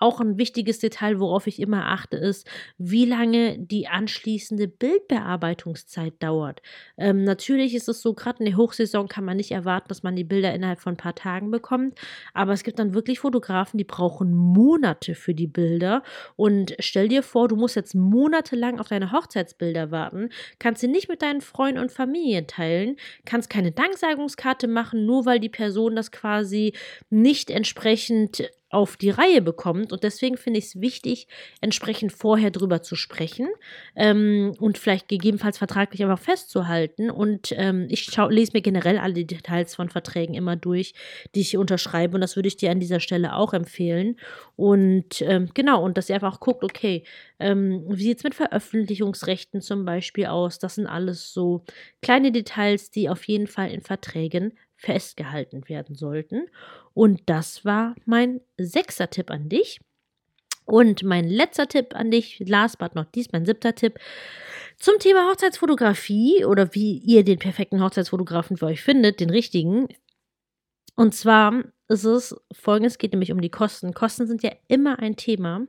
auch 0.03 0.19
ein 0.19 0.38
wichtiges 0.38 0.79
Detail, 0.79 1.19
worauf 1.19 1.48
ich 1.48 1.60
immer 1.60 1.88
achte, 1.88 2.17
ist, 2.17 2.48
wie 2.77 3.05
lange 3.05 3.57
die 3.57 3.88
anschließende 3.88 4.67
Bildbearbeitungszeit 4.67 6.13
dauert. 6.19 6.62
Ähm, 6.98 7.24
natürlich 7.24 7.74
ist 7.74 7.88
es 7.88 8.01
so, 8.01 8.13
gerade 8.13 8.39
in 8.39 8.45
der 8.45 8.57
Hochsaison 8.57 9.07
kann 9.07 9.24
man 9.24 9.38
nicht 9.38 9.51
erwarten, 9.51 9.88
dass 9.88 10.03
man 10.03 10.15
die 10.15 10.25
Bilder 10.25 10.53
innerhalb 10.53 10.81
von 10.81 10.93
ein 10.93 10.98
paar 10.98 11.15
Tagen 11.15 11.51
bekommt. 11.51 11.98
Aber 12.33 12.51
es 12.51 12.63
gibt 12.63 12.79
dann 12.79 12.93
wirklich 12.93 13.22
Fotografen, 13.22 13.77
die 13.77 13.86
brauchen 13.86 14.33
Monate 14.33 15.15
für 15.15 15.33
die 15.33 15.48
Bilder. 15.48 16.03
Und 16.36 16.75
stell 16.79 17.07
dir 17.07 17.24
vor, 17.24 17.48
du 17.48 17.55
musst 17.55 17.77
jetzt 17.77 17.95
monatelang 17.95 18.79
auf 18.79 18.89
deine 18.89 19.13
Hochzeitsbilder 19.13 19.89
warten, 19.89 20.29
kannst 20.60 20.81
sie 20.81 20.89
nicht 20.89 21.07
mit 21.07 21.22
deinen 21.22 21.41
Freunden 21.41 21.79
und 21.79 21.91
Familien 21.91 22.45
teilen, 22.48 22.98
kannst 23.25 23.50
keine 23.50 23.72
Danksagungskarte 23.72 24.67
machen, 24.67 25.05
nur 25.05 25.25
weil 25.25 25.39
die 25.39 25.50
Person 25.50 25.95
das 25.95 26.12
quasi 26.12 26.74
nicht 27.10 27.50
entsprechend 27.50 28.51
auf 28.73 28.97
die 28.97 29.09
Reihe 29.09 29.41
bekommt. 29.41 29.91
Und 29.91 30.03
deswegen 30.03 30.37
finde 30.37 30.59
ich 30.59 30.65
es 30.65 30.81
wichtig, 30.81 31.27
entsprechend 31.61 32.11
vorher 32.11 32.51
drüber 32.51 32.81
zu 32.81 32.95
sprechen 32.95 33.47
ähm, 33.95 34.53
und 34.59 34.77
vielleicht 34.77 35.07
gegebenenfalls 35.07 35.57
vertraglich 35.57 36.03
einfach 36.03 36.19
festzuhalten. 36.19 37.09
Und 37.09 37.53
ähm, 37.57 37.87
ich 37.89 38.03
schau, 38.03 38.29
lese 38.29 38.51
mir 38.53 38.61
generell 38.61 38.97
alle 38.97 39.25
Details 39.25 39.75
von 39.75 39.89
Verträgen 39.89 40.36
immer 40.36 40.55
durch, 40.55 40.93
die 41.36 41.41
ich 41.41 41.57
unterschreibe. 41.57 42.15
Und 42.15 42.21
das 42.21 42.36
würde 42.36 42.47
ich 42.47 42.57
dir 42.57 42.71
an 42.71 42.79
dieser 42.79 42.99
Stelle 42.99 43.36
auch 43.36 43.53
empfehlen. 43.53 44.17
Und 44.55 45.21
ähm, 45.21 45.49
genau, 45.53 45.83
und 45.83 45.97
dass 45.97 46.09
ihr 46.09 46.15
einfach 46.15 46.39
guckt, 46.39 46.63
okay, 46.63 47.03
ähm, 47.39 47.83
wie 47.89 48.03
sieht 48.03 48.17
es 48.17 48.23
mit 48.23 48.36
Veröffentlichungsrechten 48.36 49.62
zum 49.62 49.86
Beispiel 49.86 50.25
aus? 50.25 50.59
Das 50.59 50.75
sind 50.75 50.88
alles 50.88 51.33
so 51.33 51.63
kleine 52.01 52.31
Details, 52.31 52.91
die 52.91 53.09
auf 53.09 53.23
jeden 53.27 53.47
Fall 53.47 53.71
in 53.71 53.81
Verträgen 53.81 54.53
festgehalten 54.83 55.67
werden 55.69 55.95
sollten. 55.95 56.47
Und 56.93 57.21
das 57.25 57.65
war 57.65 57.95
mein 58.06 58.41
sechster 58.58 59.10
Tipp 59.10 59.32
an 59.32 59.49
dich. 59.49 59.79
Und 60.65 61.03
mein 61.03 61.27
letzter 61.27 61.67
Tipp 61.67 61.93
an 61.93 62.12
dich, 62.12 62.41
last 62.47 62.77
but 62.77 62.95
not 62.95 63.15
least, 63.15 63.34
mein 63.34 63.45
siebter 63.45 63.75
Tipp 63.75 63.99
zum 64.77 64.97
Thema 64.99 65.29
Hochzeitsfotografie 65.29 66.45
oder 66.45 66.73
wie 66.73 66.97
ihr 66.99 67.23
den 67.23 67.39
perfekten 67.39 67.82
Hochzeitsfotografen 67.84 68.58
für 68.58 68.67
euch 68.67 68.82
findet, 68.82 69.19
den 69.19 69.29
richtigen. 69.29 69.88
Und 70.95 71.13
zwar 71.13 71.63
ist 71.89 72.06
es 72.06 72.36
folgendes, 72.51 72.97
geht 72.97 73.12
nämlich 73.12 73.32
um 73.32 73.41
die 73.41 73.49
Kosten. 73.49 73.93
Kosten 73.93 74.27
sind 74.27 74.43
ja 74.43 74.51
immer 74.67 74.99
ein 74.99 75.15
Thema. 75.15 75.67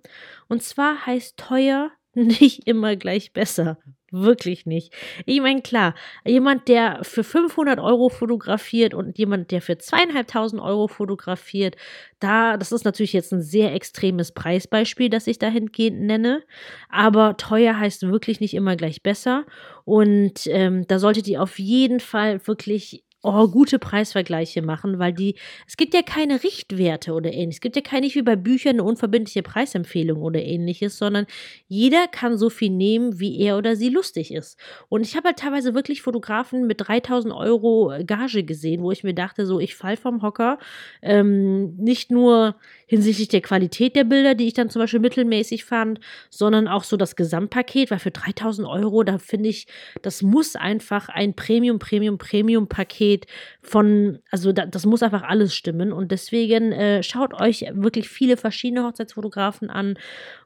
Und 0.48 0.62
zwar 0.62 1.06
heißt 1.06 1.36
teuer 1.36 1.90
nicht 2.14 2.66
immer 2.66 2.96
gleich 2.96 3.32
besser. 3.32 3.78
Wirklich 4.16 4.64
nicht. 4.64 4.92
Ich 5.26 5.40
meine, 5.40 5.60
klar, 5.60 5.92
jemand, 6.24 6.68
der 6.68 7.00
für 7.02 7.24
500 7.24 7.80
Euro 7.80 8.08
fotografiert 8.10 8.94
und 8.94 9.18
jemand, 9.18 9.50
der 9.50 9.60
für 9.60 9.76
zweieinhalbtausend 9.76 10.62
Euro 10.62 10.86
fotografiert, 10.86 11.74
da, 12.20 12.56
das 12.56 12.70
ist 12.70 12.84
natürlich 12.84 13.12
jetzt 13.12 13.32
ein 13.32 13.42
sehr 13.42 13.74
extremes 13.74 14.30
Preisbeispiel, 14.30 15.08
das 15.10 15.26
ich 15.26 15.40
dahingehend 15.40 16.00
nenne. 16.02 16.44
Aber 16.90 17.36
teuer 17.36 17.76
heißt 17.76 18.08
wirklich 18.08 18.38
nicht 18.38 18.54
immer 18.54 18.76
gleich 18.76 19.02
besser. 19.02 19.46
Und 19.84 20.46
ähm, 20.46 20.86
da 20.86 21.00
solltet 21.00 21.26
ihr 21.26 21.42
auf 21.42 21.58
jeden 21.58 21.98
Fall 21.98 22.46
wirklich 22.46 23.03
oh, 23.24 23.48
gute 23.48 23.78
Preisvergleiche 23.78 24.62
machen, 24.62 24.98
weil 24.98 25.12
die, 25.12 25.34
es 25.66 25.76
gibt 25.76 25.94
ja 25.94 26.02
keine 26.02 26.42
Richtwerte 26.44 27.12
oder 27.12 27.32
ähnliches. 27.32 27.56
Es 27.56 27.60
gibt 27.60 27.76
ja 27.76 27.82
keine, 27.82 28.06
wie 28.06 28.22
bei 28.22 28.36
Büchern, 28.36 28.74
eine 28.74 28.84
unverbindliche 28.84 29.42
Preisempfehlung 29.42 30.20
oder 30.20 30.42
ähnliches, 30.42 30.98
sondern 30.98 31.26
jeder 31.66 32.06
kann 32.06 32.36
so 32.36 32.50
viel 32.50 32.70
nehmen, 32.70 33.18
wie 33.18 33.40
er 33.40 33.56
oder 33.56 33.76
sie 33.76 33.88
lustig 33.88 34.32
ist. 34.32 34.58
Und 34.88 35.02
ich 35.02 35.16
habe 35.16 35.28
halt 35.28 35.38
teilweise 35.38 35.74
wirklich 35.74 36.02
Fotografen 36.02 36.66
mit 36.66 36.86
3000 36.86 37.32
Euro 37.34 37.94
Gage 38.06 38.44
gesehen, 38.44 38.82
wo 38.82 38.92
ich 38.92 39.04
mir 39.04 39.14
dachte, 39.14 39.46
so, 39.46 39.58
ich 39.58 39.74
fall 39.74 39.96
vom 39.96 40.22
Hocker. 40.22 40.58
Ähm, 41.00 41.76
nicht 41.76 42.10
nur 42.10 42.56
hinsichtlich 42.86 43.28
der 43.28 43.40
Qualität 43.40 43.96
der 43.96 44.04
Bilder, 44.04 44.34
die 44.34 44.46
ich 44.46 44.54
dann 44.54 44.68
zum 44.68 44.80
Beispiel 44.80 45.00
mittelmäßig 45.00 45.64
fand, 45.64 46.00
sondern 46.28 46.68
auch 46.68 46.84
so 46.84 46.96
das 46.96 47.16
Gesamtpaket, 47.16 47.90
weil 47.90 47.98
für 47.98 48.10
3000 48.10 48.68
Euro, 48.68 49.02
da 49.02 49.18
finde 49.18 49.48
ich, 49.48 49.66
das 50.02 50.22
muss 50.22 50.56
einfach 50.56 51.08
ein 51.08 51.34
Premium, 51.34 51.78
Premium, 51.78 52.18
Premium-Paket 52.18 53.13
von, 53.62 54.18
also 54.30 54.52
da, 54.52 54.66
das 54.66 54.86
muss 54.86 55.02
einfach 55.02 55.22
alles 55.22 55.54
stimmen 55.54 55.92
und 55.92 56.10
deswegen 56.10 56.72
äh, 56.72 57.02
schaut 57.02 57.34
euch 57.34 57.64
wirklich 57.72 58.08
viele 58.08 58.36
verschiedene 58.36 58.84
Hochzeitsfotografen 58.84 59.70
an. 59.70 59.96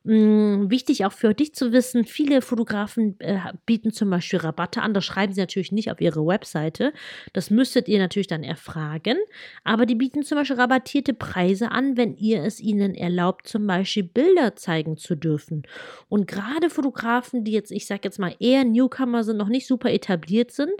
Hm, 0.04 0.70
wichtig 0.70 1.04
auch 1.04 1.12
für 1.12 1.34
dich 1.34 1.54
zu 1.54 1.72
wissen, 1.72 2.04
viele 2.04 2.40
Fotografen 2.42 3.18
äh, 3.20 3.38
bieten 3.66 3.92
zum 3.92 4.10
Beispiel 4.10 4.38
Rabatte 4.38 4.82
an, 4.82 4.94
das 4.94 5.04
schreiben 5.04 5.32
sie 5.32 5.40
natürlich 5.40 5.72
nicht 5.72 5.90
auf 5.90 6.00
ihre 6.00 6.24
Webseite, 6.26 6.92
das 7.32 7.50
müsstet 7.50 7.88
ihr 7.88 7.98
natürlich 7.98 8.26
dann 8.26 8.42
erfragen, 8.42 9.18
aber 9.64 9.86
die 9.86 9.94
bieten 9.94 10.22
zum 10.22 10.38
Beispiel 10.38 10.56
rabattierte 10.56 11.14
Preise 11.14 11.70
an, 11.70 11.96
wenn 11.96 12.16
ihr 12.16 12.42
es 12.42 12.60
ihnen 12.60 12.94
erlaubt, 12.94 13.48
zum 13.48 13.66
Beispiel 13.66 14.04
Bilder 14.04 14.56
zeigen 14.56 14.96
zu 14.96 15.14
dürfen. 15.14 15.62
Und 16.08 16.26
gerade 16.26 16.70
Fotografen, 16.70 17.44
die 17.44 17.52
jetzt, 17.52 17.70
ich 17.70 17.86
sage 17.86 18.02
jetzt 18.04 18.18
mal, 18.18 18.34
eher 18.38 18.64
Newcomer 18.64 19.24
sind, 19.24 19.36
noch 19.36 19.48
nicht 19.48 19.66
super 19.66 19.92
etabliert 19.92 20.50
sind, 20.50 20.72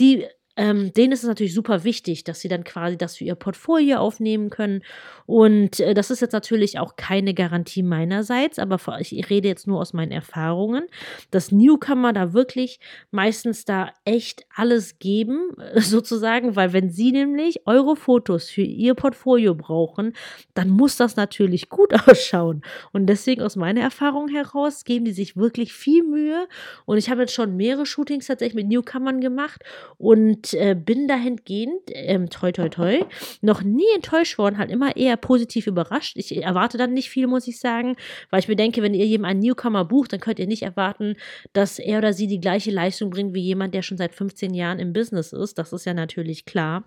die 0.00 0.26
ähm, 0.56 0.92
denen 0.92 1.12
ist 1.12 1.22
es 1.22 1.28
natürlich 1.28 1.54
super 1.54 1.84
wichtig, 1.84 2.24
dass 2.24 2.40
sie 2.40 2.48
dann 2.48 2.64
quasi 2.64 2.96
das 2.96 3.16
für 3.16 3.24
ihr 3.24 3.34
Portfolio 3.34 3.98
aufnehmen 3.98 4.50
können. 4.50 4.82
Und 5.26 5.80
äh, 5.80 5.94
das 5.94 6.10
ist 6.10 6.20
jetzt 6.20 6.32
natürlich 6.32 6.78
auch 6.78 6.96
keine 6.96 7.34
Garantie 7.34 7.82
meinerseits, 7.82 8.58
aber 8.58 8.80
ich 9.00 9.30
rede 9.30 9.48
jetzt 9.48 9.66
nur 9.66 9.80
aus 9.80 9.92
meinen 9.92 10.12
Erfahrungen, 10.12 10.86
dass 11.30 11.52
Newcomer 11.52 12.12
da 12.12 12.32
wirklich 12.32 12.80
meistens 13.10 13.64
da 13.64 13.90
echt 14.04 14.46
alles 14.54 14.98
geben, 14.98 15.50
sozusagen, 15.76 16.56
weil 16.56 16.72
wenn 16.72 16.90
sie 16.90 17.12
nämlich 17.12 17.66
eure 17.66 17.96
Fotos 17.96 18.48
für 18.48 18.62
ihr 18.62 18.94
Portfolio 18.94 19.54
brauchen, 19.54 20.14
dann 20.54 20.70
muss 20.70 20.96
das 20.96 21.16
natürlich 21.16 21.68
gut 21.68 21.92
ausschauen. 22.08 22.62
Und 22.92 23.06
deswegen 23.06 23.42
aus 23.42 23.56
meiner 23.56 23.82
Erfahrung 23.82 24.28
heraus 24.28 24.84
geben 24.84 25.04
die 25.04 25.12
sich 25.12 25.36
wirklich 25.36 25.72
viel 25.72 26.02
Mühe. 26.02 26.48
Und 26.86 26.96
ich 26.96 27.10
habe 27.10 27.22
jetzt 27.22 27.34
schon 27.34 27.56
mehrere 27.56 27.86
Shootings 27.86 28.26
tatsächlich 28.26 28.64
mit 28.64 28.68
Newcomern 28.68 29.20
gemacht 29.20 29.62
und 29.98 30.45
äh, 30.54 30.74
bin 30.74 31.08
dahingehend, 31.08 31.82
ähm, 31.88 32.30
toi, 32.30 32.52
toi, 32.52 32.68
toi, 32.68 33.04
noch 33.40 33.62
nie 33.62 33.86
enttäuscht 33.94 34.38
worden, 34.38 34.58
halt 34.58 34.70
immer 34.70 34.96
eher 34.96 35.16
positiv 35.16 35.66
überrascht. 35.66 36.16
Ich 36.16 36.36
erwarte 36.36 36.78
dann 36.78 36.92
nicht 36.92 37.10
viel, 37.10 37.26
muss 37.26 37.48
ich 37.48 37.58
sagen, 37.58 37.96
weil 38.30 38.40
ich 38.40 38.48
mir 38.48 38.56
denke, 38.56 38.82
wenn 38.82 38.94
ihr 38.94 39.06
jemand 39.06 39.32
einen 39.32 39.40
Newcomer 39.40 39.84
bucht, 39.84 40.12
dann 40.12 40.20
könnt 40.20 40.38
ihr 40.38 40.46
nicht 40.46 40.62
erwarten, 40.62 41.16
dass 41.52 41.78
er 41.78 41.98
oder 41.98 42.12
sie 42.12 42.26
die 42.26 42.40
gleiche 42.40 42.70
Leistung 42.70 43.10
bringt 43.10 43.34
wie 43.34 43.42
jemand, 43.42 43.74
der 43.74 43.82
schon 43.82 43.98
seit 43.98 44.14
15 44.14 44.54
Jahren 44.54 44.78
im 44.78 44.92
Business 44.92 45.32
ist. 45.32 45.58
Das 45.58 45.72
ist 45.72 45.86
ja 45.86 45.94
natürlich 45.94 46.44
klar. 46.44 46.84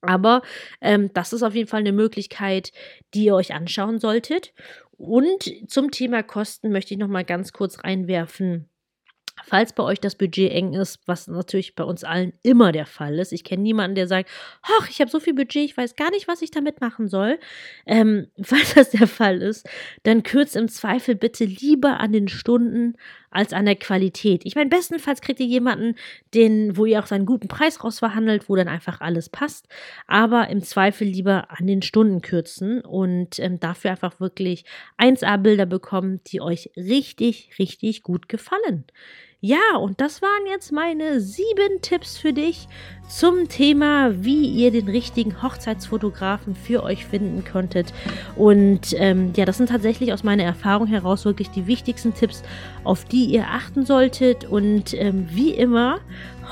Aber 0.00 0.42
ähm, 0.80 1.10
das 1.12 1.32
ist 1.32 1.42
auf 1.42 1.54
jeden 1.54 1.68
Fall 1.68 1.80
eine 1.80 1.92
Möglichkeit, 1.92 2.72
die 3.14 3.24
ihr 3.24 3.34
euch 3.34 3.52
anschauen 3.52 3.98
solltet. 3.98 4.52
Und 4.96 5.50
zum 5.68 5.90
Thema 5.90 6.22
Kosten 6.22 6.70
möchte 6.70 6.94
ich 6.94 7.00
noch 7.00 7.08
mal 7.08 7.24
ganz 7.24 7.52
kurz 7.52 7.84
reinwerfen. 7.84 8.68
Falls 9.44 9.72
bei 9.72 9.82
euch 9.82 10.00
das 10.00 10.14
Budget 10.14 10.52
eng 10.52 10.74
ist, 10.74 11.00
was 11.06 11.26
natürlich 11.28 11.74
bei 11.74 11.84
uns 11.84 12.04
allen 12.04 12.32
immer 12.42 12.72
der 12.72 12.86
Fall 12.86 13.18
ist, 13.18 13.32
ich 13.32 13.44
kenne 13.44 13.62
niemanden, 13.62 13.94
der 13.94 14.06
sagt, 14.06 14.30
ach, 14.62 14.88
ich 14.88 15.00
habe 15.00 15.10
so 15.10 15.20
viel 15.20 15.34
Budget, 15.34 15.64
ich 15.64 15.76
weiß 15.76 15.96
gar 15.96 16.10
nicht, 16.10 16.28
was 16.28 16.42
ich 16.42 16.50
damit 16.50 16.80
machen 16.80 17.08
soll. 17.08 17.38
Ähm, 17.86 18.28
falls 18.42 18.74
das 18.74 18.90
der 18.90 19.06
Fall 19.06 19.42
ist, 19.42 19.68
dann 20.02 20.22
kürzt 20.22 20.56
im 20.56 20.68
Zweifel 20.68 21.14
bitte 21.14 21.44
lieber 21.44 22.00
an 22.00 22.12
den 22.12 22.28
Stunden 22.28 22.96
als 23.30 23.52
an 23.52 23.66
der 23.66 23.76
Qualität. 23.76 24.42
Ich 24.44 24.54
meine, 24.54 24.70
bestenfalls 24.70 25.20
kriegt 25.20 25.40
ihr 25.40 25.46
jemanden, 25.46 25.96
den, 26.34 26.76
wo 26.76 26.86
ihr 26.86 26.98
auch 27.00 27.06
seinen 27.06 27.26
guten 27.26 27.48
Preis 27.48 27.82
rausverhandelt, 27.84 28.48
wo 28.48 28.56
dann 28.56 28.68
einfach 28.68 29.00
alles 29.00 29.28
passt. 29.28 29.68
Aber 30.06 30.48
im 30.48 30.62
Zweifel 30.62 31.06
lieber 31.06 31.50
an 31.50 31.66
den 31.66 31.82
Stunden 31.82 32.22
kürzen 32.22 32.80
und 32.80 33.38
ähm, 33.38 33.60
dafür 33.60 33.90
einfach 33.90 34.20
wirklich 34.20 34.64
1A-Bilder 34.98 35.66
bekommen, 35.66 36.20
die 36.26 36.40
euch 36.40 36.70
richtig, 36.76 37.50
richtig 37.58 38.02
gut 38.02 38.28
gefallen. 38.28 38.84
Ja, 39.40 39.76
und 39.78 40.00
das 40.00 40.20
waren 40.20 40.46
jetzt 40.48 40.72
meine 40.72 41.20
sieben 41.20 41.80
Tipps 41.80 42.18
für 42.18 42.32
dich 42.32 42.66
zum 43.08 43.48
Thema, 43.48 44.24
wie 44.24 44.44
ihr 44.48 44.72
den 44.72 44.88
richtigen 44.88 45.40
Hochzeitsfotografen 45.42 46.56
für 46.56 46.82
euch 46.82 47.06
finden 47.06 47.44
konntet. 47.44 47.94
Und 48.34 48.94
ähm, 48.96 49.32
ja, 49.36 49.44
das 49.44 49.58
sind 49.58 49.68
tatsächlich 49.68 50.12
aus 50.12 50.24
meiner 50.24 50.42
Erfahrung 50.42 50.88
heraus 50.88 51.24
wirklich 51.24 51.50
die 51.50 51.68
wichtigsten 51.68 52.14
Tipps, 52.14 52.42
auf 52.82 53.04
die 53.04 53.26
ihr 53.26 53.46
achten 53.46 53.86
solltet. 53.86 54.44
Und 54.44 54.92
ähm, 54.94 55.28
wie 55.30 55.50
immer 55.50 56.00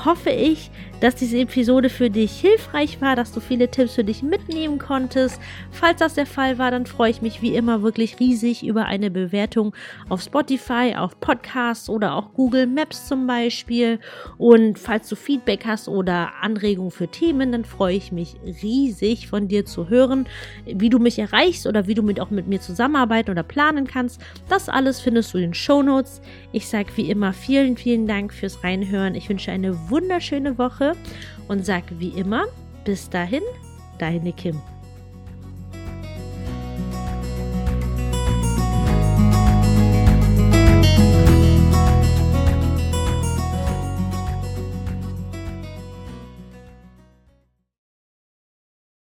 hoffe 0.05 0.29
ich, 0.29 0.71
dass 0.99 1.15
diese 1.15 1.37
Episode 1.37 1.89
für 1.89 2.09
dich 2.09 2.31
hilfreich 2.39 3.01
war, 3.01 3.15
dass 3.15 3.31
du 3.31 3.39
viele 3.39 3.69
Tipps 3.69 3.95
für 3.95 4.03
dich 4.03 4.23
mitnehmen 4.23 4.79
konntest. 4.79 5.39
Falls 5.71 5.99
das 5.99 6.15
der 6.15 6.25
Fall 6.25 6.57
war, 6.57 6.71
dann 6.71 6.85
freue 6.85 7.11
ich 7.11 7.21
mich 7.21 7.41
wie 7.41 7.55
immer 7.55 7.83
wirklich 7.83 8.19
riesig 8.19 8.65
über 8.65 8.85
eine 8.85 9.11
Bewertung 9.11 9.75
auf 10.09 10.21
Spotify, 10.21 10.95
auf 10.97 11.19
Podcasts 11.19 11.89
oder 11.89 12.15
auch 12.15 12.33
Google 12.33 12.65
Maps 12.65 13.07
zum 13.07 13.27
Beispiel. 13.27 13.99
Und 14.37 14.79
falls 14.79 15.07
du 15.09 15.15
Feedback 15.15 15.65
hast 15.65 15.87
oder 15.87 16.31
Anregungen 16.41 16.91
für 16.91 17.07
Themen, 17.07 17.51
dann 17.51 17.65
freue 17.65 17.95
ich 17.95 18.11
mich 18.11 18.35
riesig 18.63 19.27
von 19.27 19.47
dir 19.47 19.65
zu 19.65 19.89
hören, 19.89 20.27
wie 20.65 20.89
du 20.89 20.99
mich 20.99 21.19
erreichst 21.19 21.67
oder 21.67 21.87
wie 21.87 21.93
du 21.93 22.01
mit, 22.01 22.19
auch 22.19 22.31
mit 22.31 22.47
mir 22.47 22.59
zusammenarbeiten 22.59 23.31
oder 23.31 23.43
planen 23.43 23.85
kannst. 23.85 24.21
Das 24.49 24.69
alles 24.69 24.99
findest 24.99 25.33
du 25.33 25.37
in 25.37 25.45
den 25.45 25.53
Show 25.53 25.83
Notes. 25.83 26.21
Ich 26.51 26.67
sage 26.67 26.89
wie 26.95 27.09
immer 27.09 27.33
vielen, 27.33 27.77
vielen 27.77 28.07
Dank 28.07 28.33
fürs 28.33 28.63
Reinhören. 28.63 29.15
Ich 29.15 29.29
wünsche 29.29 29.51
eine 29.51 29.89
wunderschöne 29.89 30.57
Woche 30.57 30.86
und 31.47 31.65
sage 31.65 31.99
wie 31.99 32.09
immer, 32.09 32.45
bis 32.83 33.09
dahin, 33.09 33.43
deine 33.97 34.33
Kim. 34.33 34.61